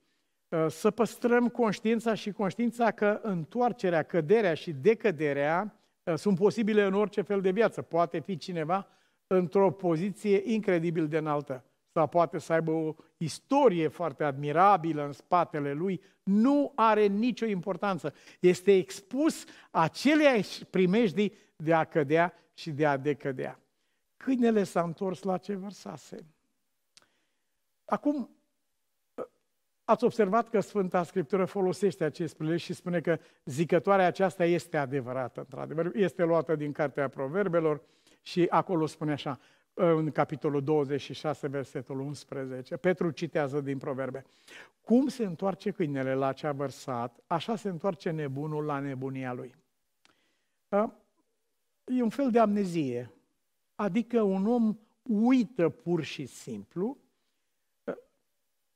[0.49, 6.93] uh, să păstrăm conștiința și conștiința că întoarcerea, căderea și decăderea uh, sunt posibile în
[6.93, 7.81] orice fel de viață.
[7.81, 8.87] Poate fi cineva
[9.27, 15.73] într-o poziție incredibil de înaltă sau poate să aibă o istorie foarte admirabilă în spatele
[15.73, 18.13] lui, nu are nicio importanță.
[18.39, 23.59] Este expus aceleași primejdii de a cădea și de a decădea.
[24.17, 26.25] Câinele s-a întors la ce vărsase.
[27.85, 28.29] Acum,
[29.83, 35.39] ați observat că Sfânta Scriptură folosește acest prilej și spune că zicătoarea aceasta este adevărată,
[35.39, 37.81] într-adevăr, este luată din Cartea Proverbelor
[38.21, 39.39] și acolo spune așa,
[39.81, 42.77] în capitolul 26, versetul 11.
[42.77, 44.25] Petru citează din proverbe.
[44.81, 49.55] Cum se întoarce câinele la ce a vărsat, așa se întoarce nebunul la nebunia lui.
[51.85, 53.11] E un fel de amnezie.
[53.75, 56.97] Adică un om uită pur și simplu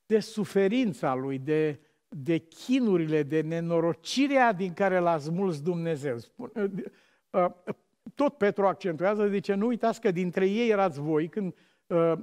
[0.05, 6.17] de suferința lui, de, de chinurile, de nenorocirea din care l-a smuls Dumnezeu
[8.15, 11.53] tot Petru accentuează, zice, nu uitați că dintre ei erați voi când
[11.87, 12.13] uh,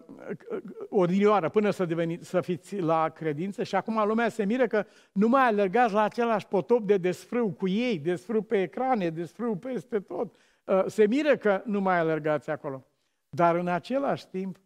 [0.89, 5.29] odinioară până să, deveni, să fiți la credință și acum lumea se miră că nu
[5.29, 10.37] mai alergați la același potop de desfrâu cu ei, desfrâu pe ecrane, desfrâu peste tot.
[10.65, 12.87] Uh, se miră că nu mai alergați acolo.
[13.29, 14.57] Dar în același timp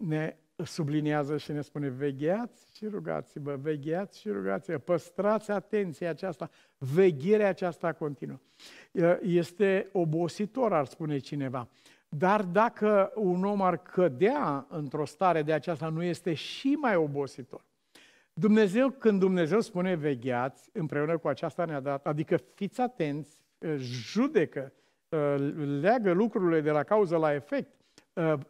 [0.00, 7.48] ne subliniază și ne spune vegheați și rugați-vă, vegheați și rugați-vă, păstrați atenția aceasta, vegherea
[7.48, 8.38] aceasta continuă.
[9.22, 11.68] Este obositor, ar spune cineva.
[12.08, 17.64] Dar dacă un om ar cădea într-o stare de aceasta, nu este și mai obositor.
[18.32, 23.40] Dumnezeu, când Dumnezeu spune vegheați, împreună cu aceasta ne-a dat, adică fiți atenți,
[23.76, 24.72] judecă,
[25.80, 27.70] leagă lucrurile de la cauză la efect,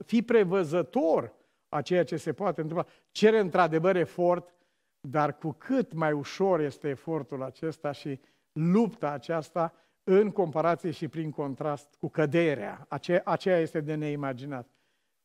[0.05, 1.33] fi prevăzător,
[1.70, 2.87] a ceea ce se poate întâmpla.
[3.11, 4.54] Cere într-adevăr efort,
[5.00, 8.20] dar cu cât mai ușor este efortul acesta și
[8.52, 12.87] lupta aceasta în comparație și prin contrast cu căderea.
[12.88, 14.68] Ace- aceea este de neimaginat.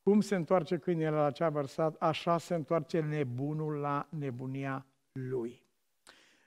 [0.02, 5.64] Cum se întoarce câinele la cea vărsat, așa se întoarce nebunul la nebunia lui.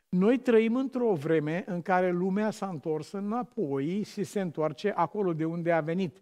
[0.10, 5.46] Noi trăim într-o vreme în care lumea s-a întors înapoi și se întoarce acolo de
[5.46, 6.22] unde a venit.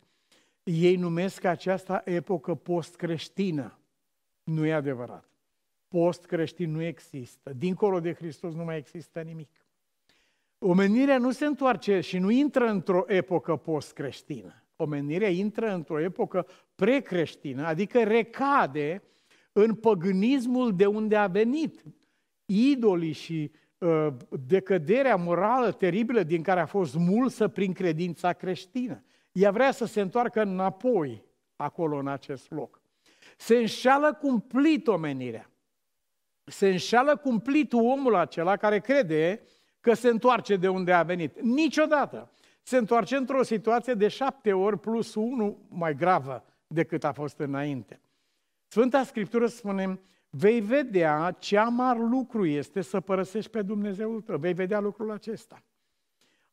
[0.68, 3.80] Ei numesc aceasta epocă post-creștină.
[4.44, 5.30] Nu e adevărat.
[5.88, 7.54] Post-creștin nu există.
[7.54, 9.50] Dincolo de Hristos nu mai există nimic.
[10.60, 14.64] Omenirea nu se întoarce și nu intră într-o epocă post-creștină.
[14.76, 19.04] Omenirea intră într-o epocă precreștină, adică recade
[19.52, 21.84] în păgânismul de unde a venit.
[22.46, 24.08] Idolii și uh,
[24.48, 29.04] decăderea morală teribilă din care a fost mulsă prin credința creștină.
[29.38, 31.24] Ea vrea să se întoarcă înapoi
[31.56, 32.82] acolo, în acest loc.
[33.38, 35.50] Se înșală cumplit omenirea.
[36.44, 39.42] Se înșală cumplit omul acela care crede
[39.80, 41.42] că se întoarce de unde a venit.
[41.42, 42.32] Niciodată.
[42.62, 48.02] Se întoarce într-o situație de șapte ori plus unu mai gravă decât a fost înainte.
[48.68, 54.38] Sfânta Scriptură spune, vei vedea ce amar lucru este să părăsești pe Dumnezeul tău.
[54.38, 55.64] Vei vedea lucrul acesta.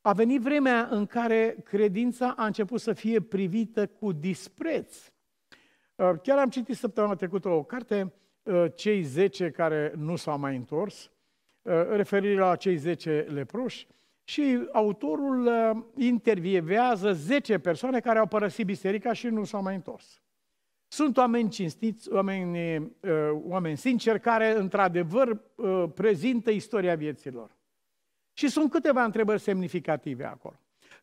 [0.06, 5.12] A venit vremea în care credința a început să fie privită cu dispreț.
[5.94, 8.12] Uh, chiar am citit săptămâna trecută o carte,
[8.42, 11.10] uh, Cei 10 care nu s-au mai întors,
[11.62, 13.86] uh, referire la cei 10 leproși,
[14.24, 15.50] și autorul
[15.96, 20.22] intervievează 10 persoane care au părăsit biserica și nu s-au mai întors.
[20.88, 22.90] Sunt oameni cinstiți, oameni,
[23.32, 25.40] oameni sinceri, care într-adevăr
[25.94, 27.56] prezintă istoria vieților.
[28.34, 30.58] Și sunt câteva întrebări semnificative acolo.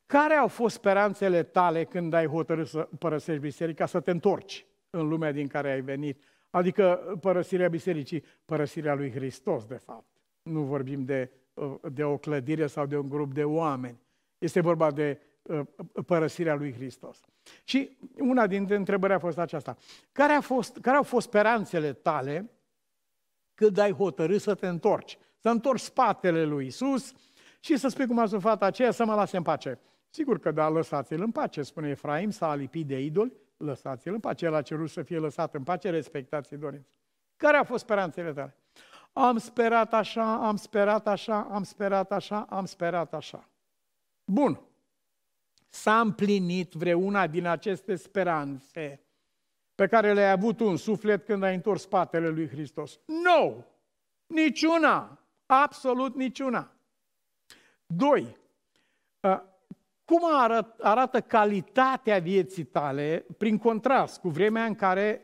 [0.06, 5.08] Care au fost speranțele tale când ai hotărât să părăsești biserica, să te întorci în
[5.08, 6.24] lumea din care ai venit?
[6.50, 10.06] Adică părăsirea bisericii, părăsirea lui Hristos, de fapt.
[10.42, 11.32] Nu vorbim de,
[11.92, 14.00] de o clădire sau de un grup de oameni.
[14.38, 15.62] Este vorba de uh,
[16.06, 17.22] părăsirea lui Hristos.
[17.64, 19.78] Și una dintre întrebări a fost aceasta.
[20.12, 22.52] Care, a fost, care au fost speranțele tale
[23.54, 25.18] când ai hotărât să te întorci?
[25.42, 27.14] Să întorci spatele lui Isus
[27.60, 29.80] și să spui cum a spus fata aceea să mă lase în pace.
[30.10, 34.46] Sigur că da, lăsați-l în pace, spune Efraim, s-a alipit de idoli, lăsați-l în pace.
[34.46, 36.90] El a cerut să fie lăsat în pace, respectați dorința.
[37.36, 38.56] Care au fost speranțele tale?
[39.14, 43.50] Am sperat așa, am sperat așa, am sperat așa, am sperat așa.
[44.26, 44.62] Bun.
[45.70, 49.02] S-a împlinit vreuna din aceste speranțe
[49.76, 53.00] pe care le-ai avut un suflet când ai întors spatele lui Hristos?
[53.06, 53.16] Nu!
[53.24, 53.54] No!
[54.28, 55.21] Niciuna!
[55.54, 56.72] Absolut niciuna!
[57.86, 58.38] Doi,
[60.06, 65.24] cum arăt, arată calitatea vieții tale prin contrast cu vremea în care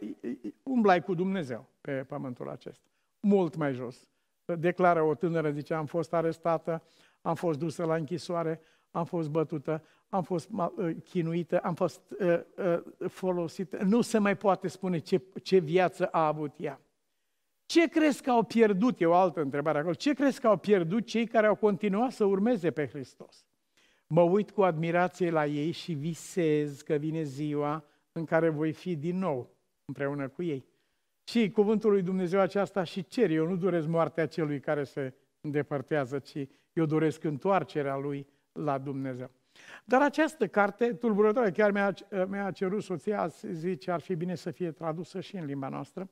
[0.64, 2.88] umblai cu Dumnezeu pe pământul acesta?
[3.20, 4.08] Mult mai jos.
[4.46, 6.84] Declară o tânără, zice, am fost arestată,
[7.22, 8.62] am fost dusă la închisoare,
[8.92, 13.78] am fost bătută, am fost uh, chinuită, am fost uh, uh, folosită.
[13.84, 16.82] Nu se mai poate spune ce, ce viață a avut ea.
[17.68, 19.02] Ce crezi că au pierdut?
[19.02, 19.94] E o altă întrebare acolo.
[19.94, 23.46] Ce crezi că au pierdut cei care au continuat să urmeze pe Hristos?
[24.08, 28.96] Mă uit cu admirație la ei și visez că vine ziua în care voi fi
[28.96, 30.66] din nou împreună cu ei.
[31.24, 33.30] Și cuvântul lui Dumnezeu aceasta și cer.
[33.30, 39.32] Eu nu doresc moartea celui care se îndepărtează, ci eu doresc întoarcerea lui la Dumnezeu.
[39.86, 41.94] Dar această carte tulburătoare, chiar mi-a,
[42.28, 46.10] mi-a cerut soția, zice, ar fi bine să fie tradusă și în limba noastră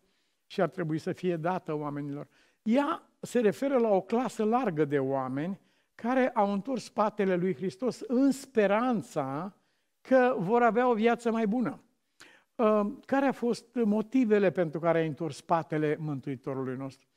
[0.55, 2.27] și ar trebui să fie dată oamenilor.
[2.63, 5.59] Ea se referă la o clasă largă de oameni
[5.95, 9.55] care au întors spatele lui Hristos în speranța
[10.01, 11.83] că vor avea o viață mai bună.
[12.55, 17.07] Uh, care au fost motivele pentru care ai întors spatele Mântuitorului nostru?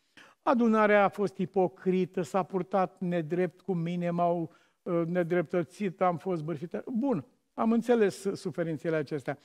[0.42, 6.84] Adunarea a fost ipocrită, s-a purtat nedrept cu mine, m-au uh, nedreptățit, am fost bărfită.
[6.86, 7.24] Bun,
[7.54, 9.38] am înțeles suferințele acestea.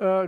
[0.00, 0.24] Uh,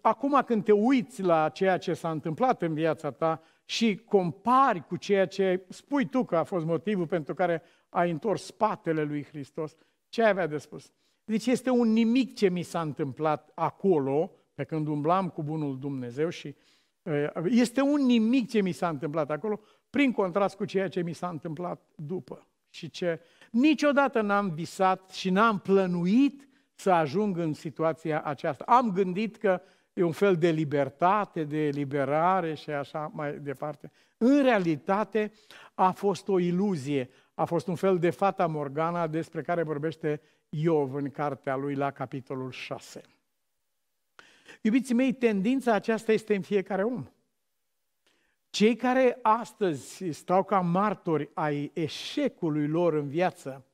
[0.00, 4.96] acum când te uiți la ceea ce s-a întâmplat în viața ta și compari cu
[4.96, 9.74] ceea ce spui tu că a fost motivul pentru care ai întors spatele lui Hristos,
[10.08, 10.92] ce ai avea de spus?
[11.24, 16.28] Deci este un nimic ce mi s-a întâmplat acolo, pe când umblam cu bunul Dumnezeu
[16.28, 16.56] și
[17.02, 21.12] uh, este un nimic ce mi s-a întâmplat acolo, prin contrast cu ceea ce mi
[21.12, 22.46] s-a întâmplat după.
[22.70, 28.64] Și ce niciodată n-am visat și n-am plănuit să ajung în situația aceasta.
[28.64, 29.60] Am gândit că
[29.92, 33.92] e un fel de libertate, de eliberare și așa mai departe.
[34.16, 35.32] În realitate
[35.74, 40.94] a fost o iluzie, a fost un fel de fata Morgana despre care vorbește Iov
[40.94, 43.00] în cartea lui la capitolul 6.
[44.60, 47.06] Iubiții mei, tendința aceasta este în fiecare om.
[48.50, 53.64] Cei care astăzi stau ca martori ai eșecului lor în viață,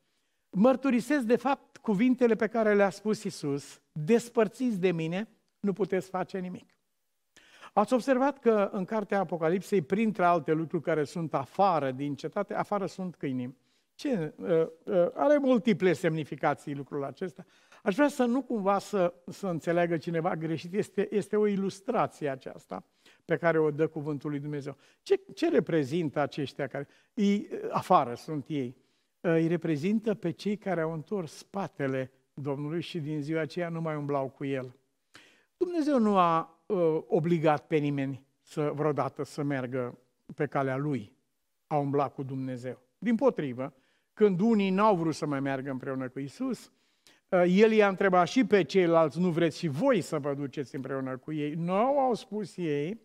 [0.51, 5.29] mărturisesc de fapt cuvintele pe care le-a spus Isus, despărțiți de mine,
[5.61, 6.77] nu puteți face nimic.
[7.73, 12.87] Ați observat că în cartea Apocalipsei, printre alte lucruri care sunt afară din cetate, afară
[12.87, 13.57] sunt câinii.
[13.95, 14.35] Ce?
[14.37, 17.45] Uh, uh, are multiple semnificații lucrul acesta.
[17.83, 20.75] Aș vrea să nu cumva să, să înțeleagă cineva greșit.
[20.75, 22.85] Este, este o ilustrație aceasta
[23.25, 24.77] pe care o dă cuvântul lui Dumnezeu.
[25.03, 26.89] Ce, ce reprezintă aceștia care...
[27.15, 28.77] Îi, afară sunt ei.
[29.25, 33.97] Îi reprezintă pe cei care au întors spatele Domnului și din ziua aceea nu mai
[33.97, 34.77] umblau cu El.
[35.57, 39.99] Dumnezeu nu a uh, obligat pe nimeni să vreodată să meargă
[40.35, 41.13] pe calea Lui,
[41.67, 42.79] a umbla cu Dumnezeu.
[42.99, 43.75] Din potrivă,
[44.13, 46.73] când unii n-au vrut să mai meargă împreună cu Isus,
[47.29, 51.17] uh, el i-a întrebat și pe ceilalți, nu vreți și voi să vă duceți împreună
[51.17, 51.55] cu ei?
[51.55, 53.01] Nu au spus ei,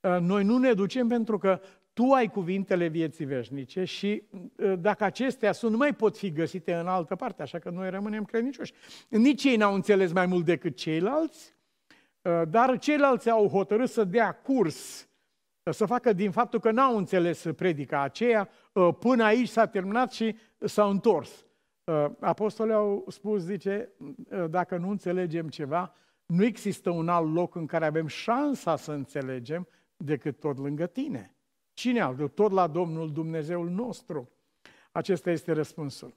[0.00, 1.60] uh, noi nu ne ducem pentru că
[1.96, 4.22] tu ai cuvintele vieții veșnice și
[4.56, 7.90] uh, dacă acestea sunt, nu mai pot fi găsite în altă parte, așa că noi
[7.90, 8.72] rămânem credincioși.
[9.08, 11.54] Nici ei n-au înțeles mai mult decât ceilalți,
[12.48, 15.08] dar ceilalți au hotărât să dea curs,
[15.70, 18.48] să facă din faptul că n-au înțeles predica aceea,
[18.98, 21.46] până aici s-a terminat și s-au întors.
[22.20, 23.92] Apostolii au spus, zice,
[24.50, 25.94] dacă nu înțelegem ceva,
[26.26, 31.35] nu există un alt loc în care avem șansa să înțelegem decât tot lângă tine.
[31.76, 32.28] Cine altul?
[32.28, 34.30] Tot la Domnul Dumnezeul nostru.
[34.92, 36.14] Acesta este răspunsul.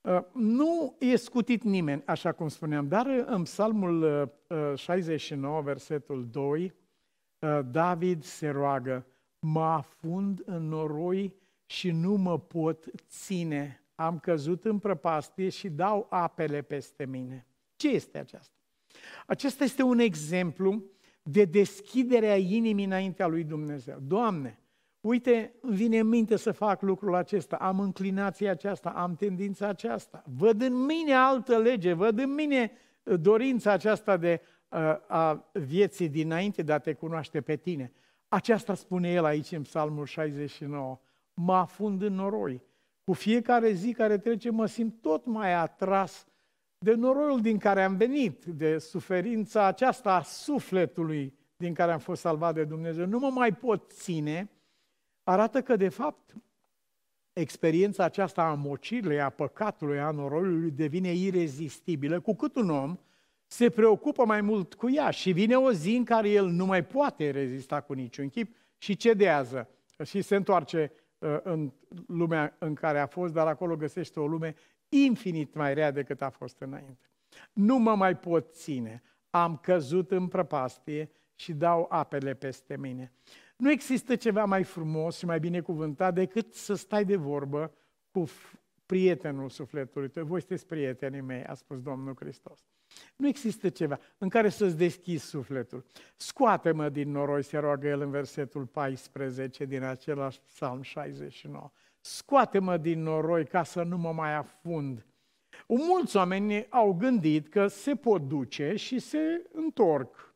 [0.00, 4.30] Uh, nu e scutit nimeni, așa cum spuneam, dar în Psalmul
[4.74, 6.72] 69, uh, versetul 2,
[7.38, 9.06] uh, David se roagă,
[9.38, 11.34] mă afund în noroi
[11.66, 13.82] și nu mă pot ține.
[13.94, 17.46] Am căzut în prăpastie și dau apele peste mine.
[17.76, 18.56] Ce este aceasta?
[19.26, 20.82] Acesta este un exemplu
[21.22, 23.98] de deschidere a inimii înaintea lui Dumnezeu.
[24.00, 24.56] Doamne,
[25.02, 30.22] uite, îmi vine în minte să fac lucrul acesta, am înclinația aceasta, am tendința aceasta,
[30.36, 32.72] văd în mine altă lege, văd în mine
[33.02, 34.78] uh, dorința aceasta de uh,
[35.08, 37.92] a vieții dinainte de a te cunoaște pe tine.
[38.28, 41.00] Aceasta spune el aici în Psalmul 69
[41.34, 42.62] mă afund în noroi.
[43.04, 46.26] Cu fiecare zi care trece mă simt tot mai atras
[46.78, 52.20] de noroiul din care am venit, de suferința aceasta a sufletului din care am fost
[52.20, 54.50] salvat de Dumnezeu, nu mă mai pot ține,
[55.22, 56.34] arată că, de fapt,
[57.32, 62.98] experiența aceasta a mocirilei, a păcatului, a noroiului devine irezistibilă, cu cât un om
[63.46, 66.84] se preocupă mai mult cu ea și vine o zi în care el nu mai
[66.84, 69.68] poate rezista cu niciun chip și cedează
[70.04, 71.72] și se întoarce uh, în
[72.06, 74.54] lumea în care a fost, dar acolo găsește o lume
[74.88, 77.10] infinit mai rea decât a fost înainte.
[77.52, 83.12] Nu mă mai pot ține, am căzut în prăpastie și dau apele peste mine.
[83.62, 87.72] Nu există ceva mai frumos și mai binecuvântat decât să stai de vorbă
[88.10, 88.24] cu
[88.86, 90.24] prietenul sufletului tău.
[90.24, 92.58] Voi sunteți prietenii mei, a spus Domnul Hristos.
[93.16, 95.84] Nu există ceva în care să-ți deschizi sufletul.
[96.16, 101.70] Scoate-mă din noroi, se roagă el în versetul 14 din același psalm 69.
[102.00, 105.06] Scoate-mă din noroi ca să nu mă mai afund.
[105.66, 110.34] Mulți oameni au gândit că se pot duce și se întorc.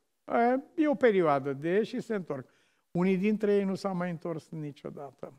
[0.74, 2.54] E o perioadă de și se întorc.
[2.96, 5.32] Unii dintre ei nu s-au mai întors niciodată.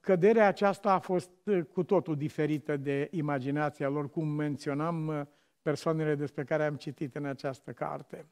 [0.00, 1.30] Căderea aceasta a fost
[1.72, 5.28] cu totul diferită de imaginația lor, cum menționam
[5.62, 8.26] persoanele despre care am citit în această carte.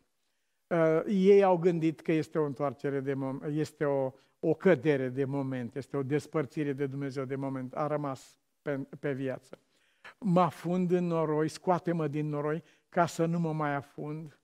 [0.66, 5.24] Uh, ei au gândit că este o întoarcere de moment, este o, o cădere de
[5.24, 9.58] moment, este o despărțire de Dumnezeu de moment, a rămas pe, pe viață.
[10.18, 14.39] Mă afund în noroi, scoate-mă din noroi ca să nu mă mai afund,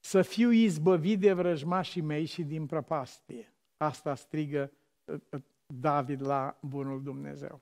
[0.00, 3.52] să fiu izbăvit de vrăjmașii mei și din prăpastie.
[3.76, 4.72] Asta strigă
[5.04, 7.60] uh, uh, David la bunul Dumnezeu.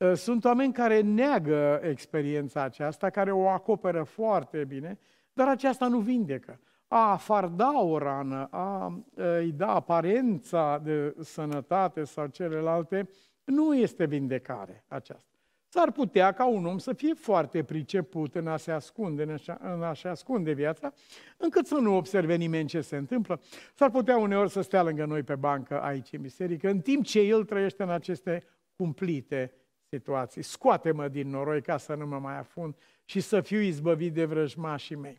[0.00, 4.98] Ă, sunt oameni care neagă experiența aceasta, care o acoperă foarte bine,
[5.32, 6.60] dar aceasta nu vindecă.
[6.88, 13.08] A farda o rană, a îi da aparența de sănătate sau celelalte,
[13.44, 15.35] nu este vindecare aceasta.
[15.76, 19.74] S-ar putea ca un om să fie foarte priceput în a se ascunde, în a,
[19.74, 20.92] în a se ascunde viața,
[21.36, 23.40] încât să nu observe nimeni ce se întâmplă.
[23.74, 27.20] S-ar putea uneori să stea lângă noi pe bancă aici în biserică, în timp ce
[27.20, 28.44] el trăiește în aceste
[28.76, 29.52] cumplite
[29.88, 30.42] situații.
[30.42, 32.74] Scoate-mă din noroi ca să nu mă mai afund
[33.04, 35.16] și să fiu izbăvit de vrăjmașii mei.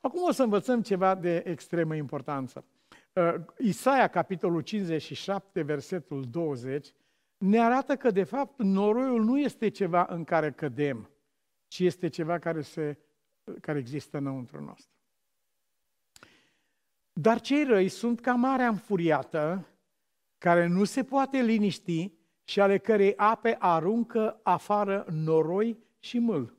[0.00, 2.64] Acum o să învățăm ceva de extremă importanță.
[3.12, 6.92] Uh, Isaia, capitolul 57, versetul 20,
[7.38, 11.10] ne arată că, de fapt, noroiul nu este ceva în care cădem,
[11.68, 12.98] ci este ceva care, se,
[13.60, 14.96] care există înăuntru nostru.
[17.12, 19.68] Dar cei răi sunt ca marea înfuriată,
[20.38, 22.12] care nu se poate liniști
[22.44, 26.56] și ale cărei ape aruncă afară noroi și mâl.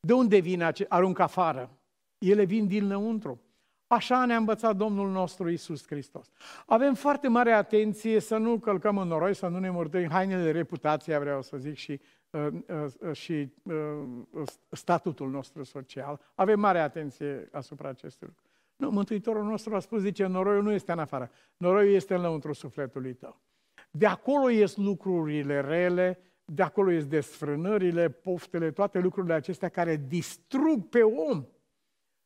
[0.00, 1.78] De unde vin ace- aruncă afară?
[2.18, 3.40] Ele vin din lăuntru.
[3.86, 6.30] Așa ne-a învățat Domnul nostru Isus Hristos.
[6.66, 10.50] Avem foarte mare atenție să nu călcăm în noroi, să nu ne murdărim hainele de
[10.50, 12.46] reputație, vreau să zic, și, uh,
[13.00, 16.20] uh, și uh, statutul nostru social.
[16.34, 18.42] Avem mare atenție asupra acestui lucru.
[18.76, 22.52] Nu, Mântuitorul nostru a spus, zice, noroiul nu este în afară, noroiul este în lăuntru
[22.52, 23.40] sufletului tău.
[23.90, 30.88] De acolo ies lucrurile rele, de acolo ies desfrânările, poftele, toate lucrurile acestea care distrug
[30.88, 31.44] pe om.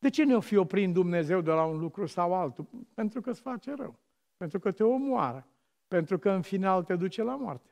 [0.00, 2.66] De ce ne-o fi oprit Dumnezeu de la un lucru sau altul?
[2.94, 3.98] Pentru că îți face rău,
[4.36, 5.46] pentru că te omoară,
[5.88, 7.70] pentru că în final te duce la moarte.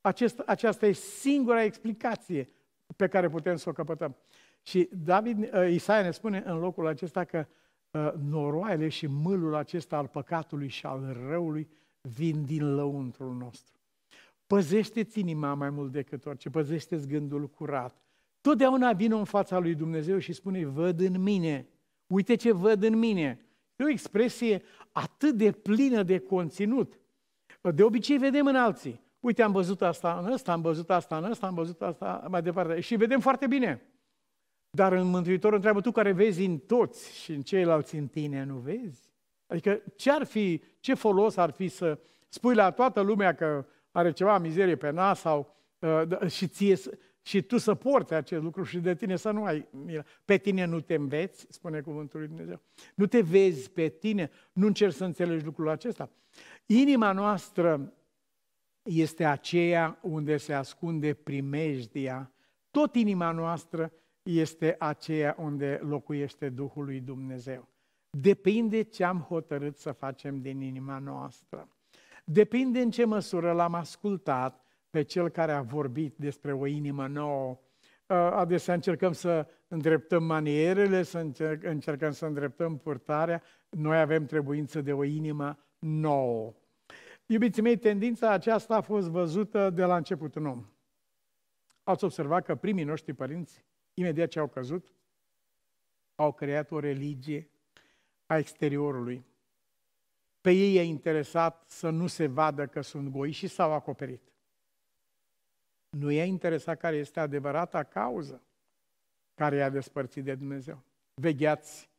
[0.00, 2.48] Acest, aceasta e singura explicație
[2.96, 4.16] pe care putem să o căpătăm.
[4.62, 7.46] Și David, uh, Isaia ne spune în locul acesta că
[7.90, 11.68] uh, noroaiele și mâlul acesta al păcatului și al răului
[12.00, 13.78] vin din lăuntrul nostru.
[14.46, 18.02] Păzește-ți inima mai mult decât orice, păzește-ți gândul curat.
[18.40, 21.68] Totdeauna vine în fața lui Dumnezeu și spune, văd în mine,
[22.06, 23.44] uite ce văd în mine.
[23.76, 24.62] E o expresie
[24.92, 27.00] atât de plină de conținut.
[27.74, 29.00] De obicei vedem în alții.
[29.20, 32.42] Uite, am văzut asta în ăsta, am văzut asta în ăsta, am văzut asta mai
[32.42, 32.80] departe.
[32.80, 33.82] Și vedem foarte bine.
[34.70, 38.56] Dar în Mântuitor întreabă, tu care vezi în toți și în ceilalți în tine, nu
[38.56, 39.10] vezi?
[39.46, 44.12] Adică ce ar fi, ce folos ar fi să spui la toată lumea că are
[44.12, 46.76] ceva mizerie pe nas sau uh, și, ție,
[47.22, 50.04] și tu să porți acest lucru și de tine să nu ai milă.
[50.24, 52.60] Pe tine nu te înveți, spune cuvântul lui Dumnezeu.
[52.94, 56.10] Nu te vezi pe tine, nu încerci să înțelegi lucrul acesta.
[56.66, 57.92] Inima noastră
[58.82, 62.32] este aceea unde se ascunde primejdia.
[62.70, 63.92] Tot inima noastră
[64.22, 67.68] este aceea unde locuiește Duhul lui Dumnezeu.
[68.10, 71.68] Depinde ce am hotărât să facem din inima noastră.
[72.24, 77.60] Depinde în ce măsură l-am ascultat pe cel care a vorbit despre o inimă nouă.
[78.06, 81.18] Adesea încercăm să îndreptăm manierele, să
[81.62, 83.42] încercăm să îndreptăm purtarea.
[83.68, 86.54] Noi avem trebuință de o inimă nouă.
[87.26, 90.66] Iubiții mei, tendința aceasta a fost văzută de la început în om.
[91.82, 93.64] Ați observat că primii noștri părinți
[93.94, 94.94] imediat ce au căzut,
[96.14, 97.50] au creat o religie
[98.26, 99.24] a exteriorului.
[100.40, 104.29] Pe ei e interesat să nu se vadă că sunt goi și s-au acoperit.
[105.90, 108.42] Nu i-a interesat care este adevărata cauză
[109.34, 110.82] care i-a despărțit de Dumnezeu.
[111.14, 111.90] Vegheați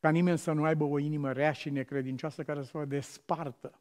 [0.00, 3.80] ca nimeni să nu aibă o inimă rea și necredincioasă care să vă despartă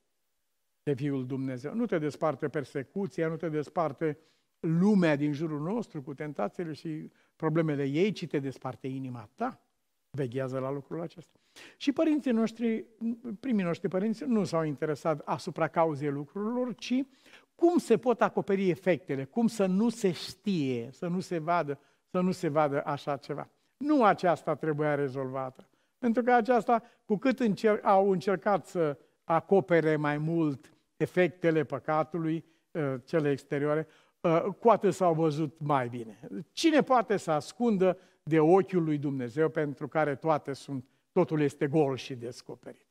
[0.83, 1.73] de Fiul Dumnezeu.
[1.73, 4.17] Nu te desparte persecuția, nu te desparte
[4.59, 9.61] lumea din jurul nostru cu tentațiile și problemele ei, ci te desparte inima ta.
[10.09, 11.39] Veghează la lucrul acesta.
[11.77, 12.85] Și părinții noștri,
[13.39, 17.03] primii noștri părinți, nu s-au interesat asupra cauzei lucrurilor, ci
[17.59, 21.79] cum se pot acoperi efectele, cum să nu se știe, să nu se vadă,
[22.11, 23.49] să nu se vadă așa ceva.
[23.77, 25.69] Nu aceasta trebuia rezolvată.
[25.97, 32.93] Pentru că aceasta, cu cât încer- au încercat să acopere mai mult efectele păcatului, uh,
[33.03, 33.87] cele exterioare,
[34.21, 36.19] uh, cu atât s-au văzut mai bine.
[36.51, 41.95] Cine poate să ascundă de ochiul lui Dumnezeu pentru care toate sunt, totul este gol
[41.95, 42.87] și descoperit?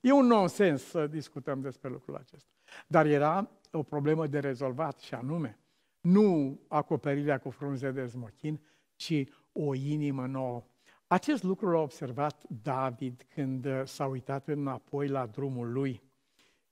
[0.00, 2.50] E un nonsens să discutăm despre lucrul acesta.
[2.86, 5.58] Dar era o problemă de rezolvat și anume,
[6.00, 8.60] nu acoperirea cu frunze de smochin,
[8.96, 10.64] ci o inimă nouă.
[11.06, 16.02] Acest lucru l-a observat David când s-a uitat înapoi la drumul lui,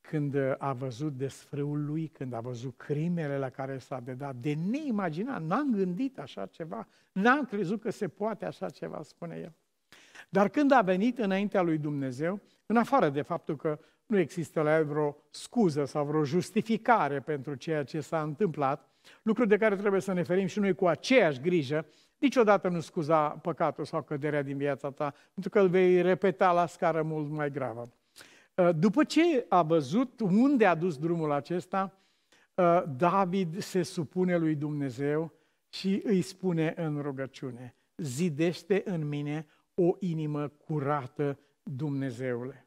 [0.00, 5.42] când a văzut desfrâul lui, când a văzut crimele la care s-a dedat, de neimaginat,
[5.42, 9.54] n-am gândit așa ceva, n-am crezut că se poate așa ceva, spune el.
[10.28, 14.76] Dar când a venit înaintea lui Dumnezeu, în afară de faptul că nu există la
[14.76, 18.88] el vreo scuză sau vreo justificare pentru ceea ce s-a întâmplat,
[19.22, 21.86] lucru de care trebuie să ne ferim și noi cu aceeași grijă,
[22.18, 26.66] niciodată nu scuza păcatul sau căderea din viața ta, pentru că îl vei repeta la
[26.66, 27.92] scară mult mai gravă.
[28.54, 31.98] Uh, după ce a văzut unde a dus drumul acesta,
[32.54, 35.32] uh, David se supune lui Dumnezeu
[35.68, 42.66] și îi spune în rugăciune, zidește în mine o inimă curată, Dumnezeule.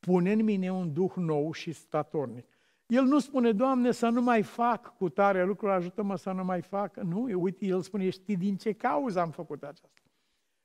[0.00, 2.46] Pune în mine un duh nou și statornic.
[2.86, 6.60] El nu spune, Doamne, să nu mai fac cu tare lucruri, ajută-mă să nu mai
[6.60, 6.96] fac.
[6.96, 9.88] Nu, uite, el spune, știi din ce cauză am făcut aceasta?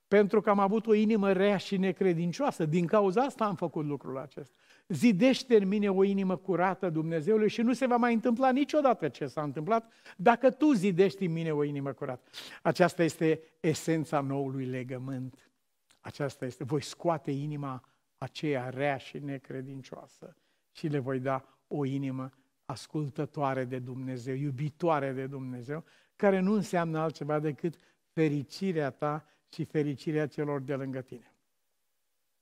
[0.08, 2.66] Pentru că am avut o inimă rea și necredincioasă.
[2.66, 4.56] Din cauza asta am făcut lucrul acesta.
[4.88, 9.28] Zidește în mine o inimă curată, Dumnezeule, și nu se va mai întâmpla niciodată ce
[9.28, 12.30] s-a întâmplat dacă tu zidești în mine o inimă curată.
[12.62, 15.52] Aceasta este esența noului legământ.
[16.00, 17.84] Aceasta este, voi scoate inima
[18.26, 20.36] aceea rea și necredincioasă
[20.72, 22.32] și le voi da o inimă
[22.66, 25.84] ascultătoare de Dumnezeu, iubitoare de Dumnezeu,
[26.16, 27.76] care nu înseamnă altceva decât
[28.12, 31.34] fericirea ta și fericirea celor de lângă tine.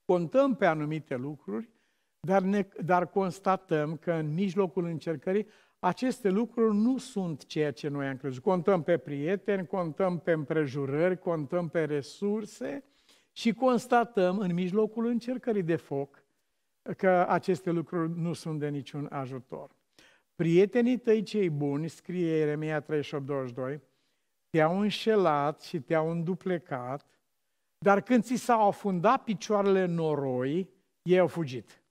[0.05, 1.69] Contăm pe anumite lucruri,
[2.19, 5.47] dar, ne, dar constatăm că în mijlocul încercării
[5.79, 8.43] aceste lucruri nu sunt ceea ce noi am crezut.
[8.43, 12.83] Contăm pe prieteni, contăm pe împrejurări, contăm pe resurse
[13.35, 16.23] și constatăm în mijlocul încercării de foc
[16.97, 19.75] că aceste lucruri nu sunt de niciun ajutor.
[20.35, 23.79] Prietenii tăi cei buni, scrie Ieremia 38:22,
[24.49, 27.07] te-au înșelat și te-au înduplecat,
[27.77, 30.69] dar când ți s-au afundat picioarele în noroi,
[31.01, 31.83] ei au fugit.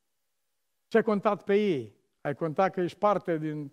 [0.89, 1.97] Ce ai contat pe ei?
[2.21, 3.73] Ai contat că ești parte din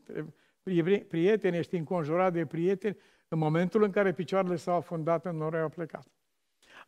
[1.07, 2.97] prieteni, ești înconjurat de prieteni,
[3.27, 6.07] în momentul în care picioarele s-au afundat în noroi, au plecat.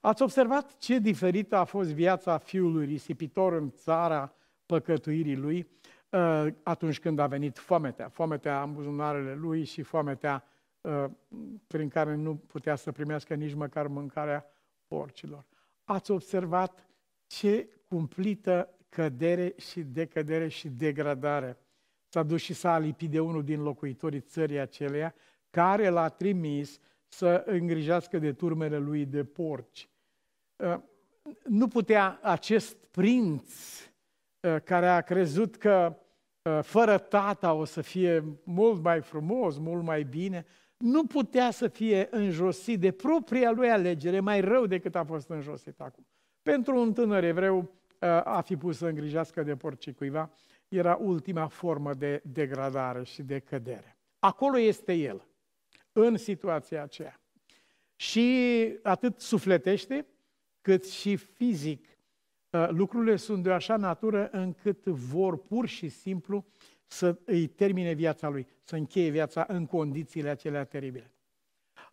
[0.01, 4.33] Ați observat ce diferită a fost viața fiului risipitor în țara
[4.65, 5.67] păcătuirii lui
[6.09, 8.09] uh, atunci când a venit foametea.
[8.09, 10.43] Foametea în buzunarele lui și foametea
[10.81, 11.05] uh,
[11.67, 14.45] prin care nu putea să primească nici măcar mâncarea
[14.87, 15.45] porcilor.
[15.83, 16.89] Ați observat
[17.27, 21.57] ce cumplită cădere și decădere și degradare.
[22.07, 25.13] S-a dus și s-a lipit de unul din locuitorii țării aceleia,
[25.49, 29.89] care l-a trimis să îngrijească de turmele lui de porci.
[30.61, 30.79] Uh,
[31.43, 33.51] nu putea acest prinț
[34.39, 35.97] uh, care a crezut că
[36.41, 40.45] uh, fără tata o să fie mult mai frumos, mult mai bine,
[40.77, 45.79] nu putea să fie înjosit de propria lui alegere, mai rău decât a fost înjosit
[45.79, 46.07] acum.
[46.41, 47.71] Pentru un tânăr evreu
[48.23, 50.31] a fi pus să îngrijească de porci cuiva
[50.67, 53.97] era ultima formă de degradare și de cădere.
[54.19, 55.27] Acolo este el,
[55.91, 57.19] în situația aceea.
[57.95, 60.05] Și atât sufletește,
[60.61, 61.85] cât și fizic.
[62.49, 66.45] Uh, lucrurile sunt de o așa natură încât vor pur și simplu
[66.85, 71.13] să îi termine viața lui, să încheie viața în condițiile acelea teribile.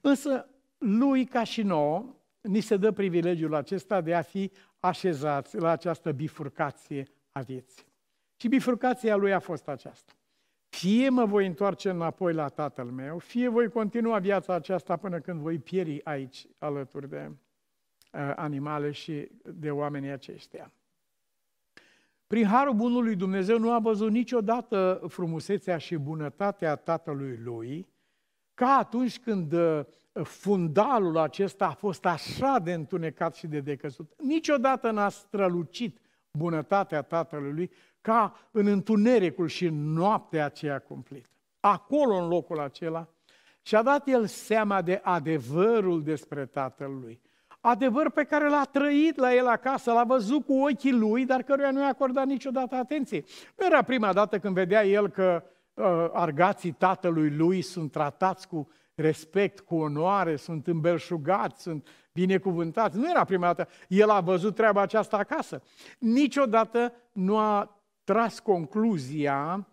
[0.01, 0.49] Însă,
[0.79, 4.51] lui, ca și nouă, ni se dă privilegiul acesta de a fi
[4.81, 7.87] așezați la această bifurcație a vieții.
[8.37, 10.13] Și bifurcația lui a fost aceasta.
[10.69, 15.41] fie mă voi întoarce înapoi la tatăl meu, fie voi continua viața aceasta până când
[15.41, 17.37] voi pieri aici alături de uh,
[18.37, 20.73] animale și de oamenii aceștia.
[22.27, 27.89] Prin harul bunului Dumnezeu nu a văzut niciodată frumusețea și bunătatea tatălui lui,
[28.55, 29.81] ca atunci când uh,
[30.23, 34.13] fundalul acesta a fost așa de întunecat și de decăzut.
[34.23, 35.99] Niciodată n-a strălucit
[36.31, 41.29] bunătatea tatălui lui ca în întunericul și în noaptea aceea cumplită.
[41.61, 43.09] Acolo, în locul acela,
[43.63, 47.21] și-a dat el seama de adevărul despre tatăl lui.
[47.61, 51.71] Adevăr pe care l-a trăit la el acasă, l-a văzut cu ochii lui, dar căruia
[51.71, 53.25] nu i-a acordat niciodată atenție.
[53.57, 55.43] Nu era prima dată când vedea el că
[55.75, 62.99] uh, argații tatălui lui sunt tratați cu respect, cu onoare, sunt îmbelșugați, sunt binecuvântați.
[62.99, 63.69] Nu era prima dată.
[63.89, 65.63] El a văzut treaba aceasta acasă.
[65.99, 69.69] Niciodată nu a tras concluzia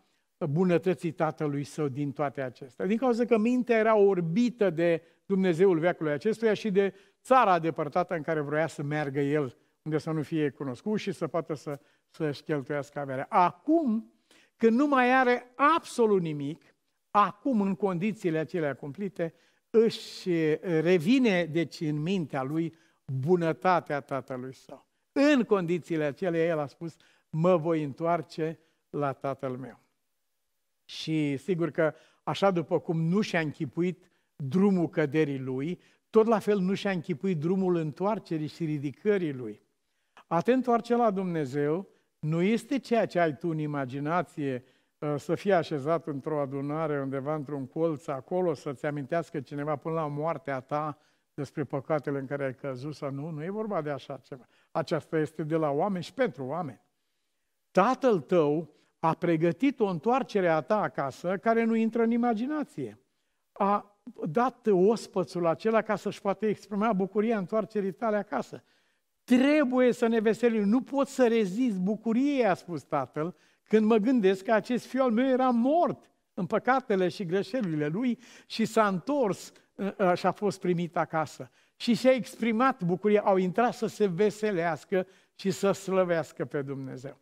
[0.49, 2.85] bunătății tatălui său din toate acestea.
[2.85, 6.93] Din cauza că mintea era orbită de Dumnezeul veacului acestuia și de
[7.25, 11.27] țara depărtată în care vroia să meargă el, unde să nu fie cunoscut și să
[11.27, 13.25] poată să, să-și cheltuiască averea.
[13.29, 14.13] Acum,
[14.55, 16.61] când nu mai are absolut nimic,
[17.11, 19.33] acum, în condițiile acelea cumplite,
[19.69, 20.29] își
[20.61, 24.87] revine, deci, în mintea lui bunătatea tatălui său.
[25.11, 26.95] În condițiile acelea, el a spus,
[27.29, 28.59] mă voi întoarce
[28.89, 29.79] la tatăl meu.
[30.85, 34.03] Și sigur că așa după cum nu și-a închipuit
[34.35, 35.79] drumul căderii lui,
[36.15, 39.61] tot la fel nu și-a închipuit drumul întoarcerii și ridicării lui.
[40.27, 41.87] A te întoarce la Dumnezeu
[42.19, 44.63] nu este ceea ce ai tu în imaginație,
[44.97, 50.07] uh, să fie așezat într-o adunare undeva într-un colț acolo, să-ți amintească cineva până la
[50.07, 50.97] moartea ta
[51.33, 53.29] despre păcatele în care ai căzut sau nu.
[53.29, 54.45] Nu e vorba de așa ceva.
[54.71, 56.81] Aceasta este de la oameni și pentru oameni.
[57.71, 62.99] Tatăl tău a pregătit o întoarcere a ta acasă care nu intră în imaginație.
[63.51, 68.63] A dat ospățul acela ca să-și poată exprima bucuria întoarcerii tale acasă.
[69.23, 73.35] Trebuie să ne veselim, nu pot să rezist bucuriei, a spus tatăl,
[73.67, 78.19] când mă gândesc că acest fiul al meu era mort în păcatele și greșelile lui
[78.45, 81.51] și s-a întors uh, uh, și a fost primit acasă.
[81.75, 87.17] Și și-a exprimat bucuria, au intrat să se veselească și să slăvească pe Dumnezeu.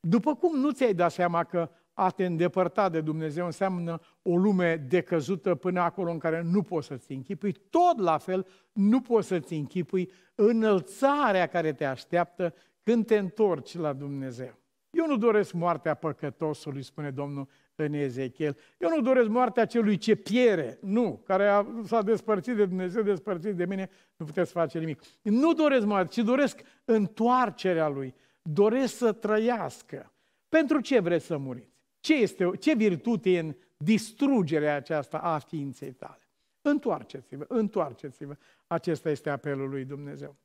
[0.00, 1.70] După cum nu ți-ai dat seama că
[2.00, 6.86] a te îndepărta de Dumnezeu înseamnă o lume decăzută până acolo în care nu poți
[6.86, 13.16] să-ți închipui, tot la fel nu poți să-ți închipui înălțarea care te așteaptă când te
[13.16, 14.58] întorci la Dumnezeu.
[14.90, 18.56] Eu nu doresc moartea păcătosului, spune Domnul în Ezechiel.
[18.78, 23.54] Eu nu doresc moartea celui ce piere, nu, care a, s-a despărțit de Dumnezeu, despărțit
[23.54, 25.00] de mine, nu puteți face nimic.
[25.22, 30.12] Nu doresc moartea, ci doresc întoarcerea lui doresc să trăiască.
[30.48, 31.77] Pentru ce vreți să muriți?
[32.08, 36.28] Ce, este, ce virtute e în distrugerea aceasta a ființei tale?
[36.62, 38.36] Întoarceți-vă, întoarceți-vă.
[38.66, 40.36] Acesta este apelul lui Dumnezeu.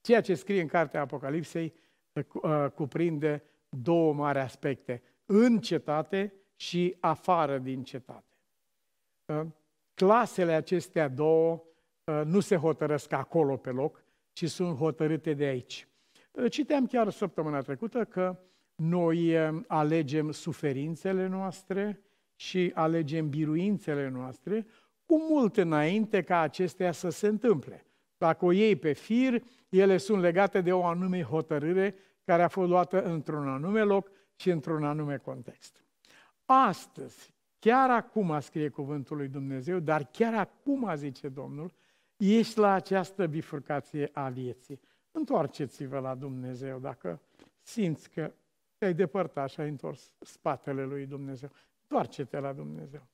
[0.00, 1.74] Ceea ce scrie în cartea Apocalipsei
[2.12, 5.02] uh, cuprinde două mari aspecte.
[5.26, 8.36] În cetate și afară din cetate.
[9.26, 9.46] Uh,
[9.94, 11.62] clasele acestea două
[12.04, 15.88] uh, nu se hotărăsc acolo pe loc, ci sunt hotărâte de aici.
[16.48, 18.38] Citeam chiar săptămâna trecută că
[18.78, 22.00] noi eh, alegem suferințele noastre
[22.34, 24.66] și alegem biruințele noastre
[25.06, 27.86] cu mult înainte ca acestea să se întâmple.
[28.16, 32.68] Dacă o iei pe fir, ele sunt legate de o anume hotărâre care a fost
[32.68, 35.84] luată într-un anume loc și într-un anume context.
[36.44, 41.72] Astăzi, chiar acum scrie cuvântul lui Dumnezeu, dar chiar acum, zice Domnul,
[42.16, 44.80] ești la această bifurcație a vieții.
[45.10, 47.20] Întoarceți-vă la Dumnezeu dacă
[47.62, 48.32] simți că
[48.78, 51.50] te-ai depărtat și ai întors spatele lui Dumnezeu.
[51.82, 53.06] Întoarce-te la Dumnezeu.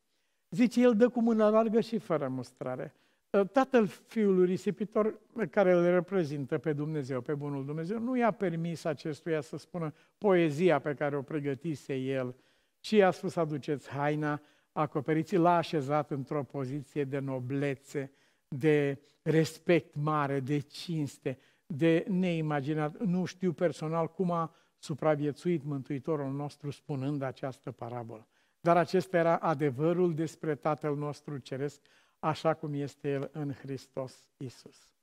[0.50, 2.94] Zice, el dă cu mâna largă și fără mustrare.
[3.32, 8.84] Ă, tatăl fiului risipitor care îl reprezintă pe Dumnezeu, pe bunul Dumnezeu, nu i-a permis
[8.84, 12.34] acestuia să spună poezia pe care o pregătise el,
[12.80, 14.40] ci i-a spus aduceți haina,
[14.72, 18.12] acoperiți, l-a așezat într-o poziție de noblețe,
[18.48, 23.00] de respect mare, de cinste, de neimaginat.
[23.00, 24.54] Nu știu personal cum a
[24.84, 28.26] supraviețuit Mântuitorul nostru spunând această parabolă.
[28.60, 31.80] Dar acesta era adevărul despre Tatăl nostru Ceresc,
[32.18, 34.94] așa cum este El în Hristos Isus.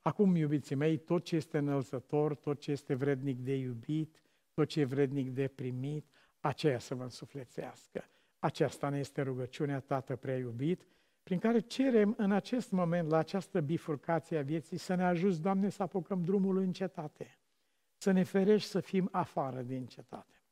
[0.00, 4.80] Acum, iubiții mei, tot ce este înălțător, tot ce este vrednic de iubit, tot ce
[4.80, 6.06] e vrednic de primit,
[6.40, 8.04] aceea să vă însuflețească.
[8.38, 10.86] Aceasta ne este rugăciunea Tată prea iubit,
[11.22, 15.68] prin care cerem în acest moment, la această bifurcație a vieții, să ne ajuți, Doamne,
[15.68, 17.36] să apucăm drumul în cetate,
[18.02, 20.42] să ne ferești să fim afară din cetate.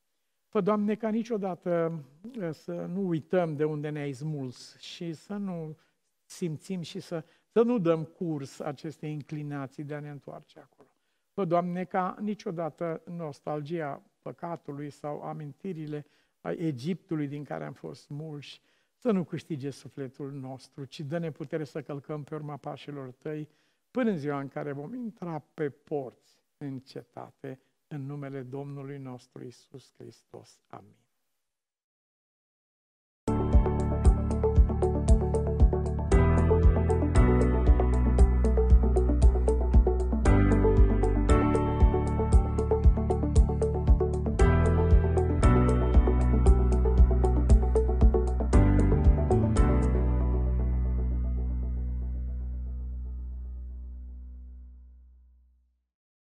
[0.48, 2.02] Fă, Doamne, ca niciodată
[2.38, 5.76] uh, să nu uităm de unde ne-ai smuls și să nu
[6.24, 10.88] simțim și să, să nu dăm curs acestei inclinații de a ne întoarce acolo.
[11.32, 16.06] Fă, Doamne, ca niciodată nostalgia păcatului sau amintirile
[16.40, 18.60] a Egiptului din care am fost smulși
[18.96, 23.48] să nu câștige sufletul nostru, ci dă-ne putere să călcăm pe urma pașilor tăi
[23.90, 29.44] până în ziua în care vom intra pe porți în cetate, în numele Domnului nostru
[29.44, 30.60] Isus Hristos.
[30.66, 30.96] Amin.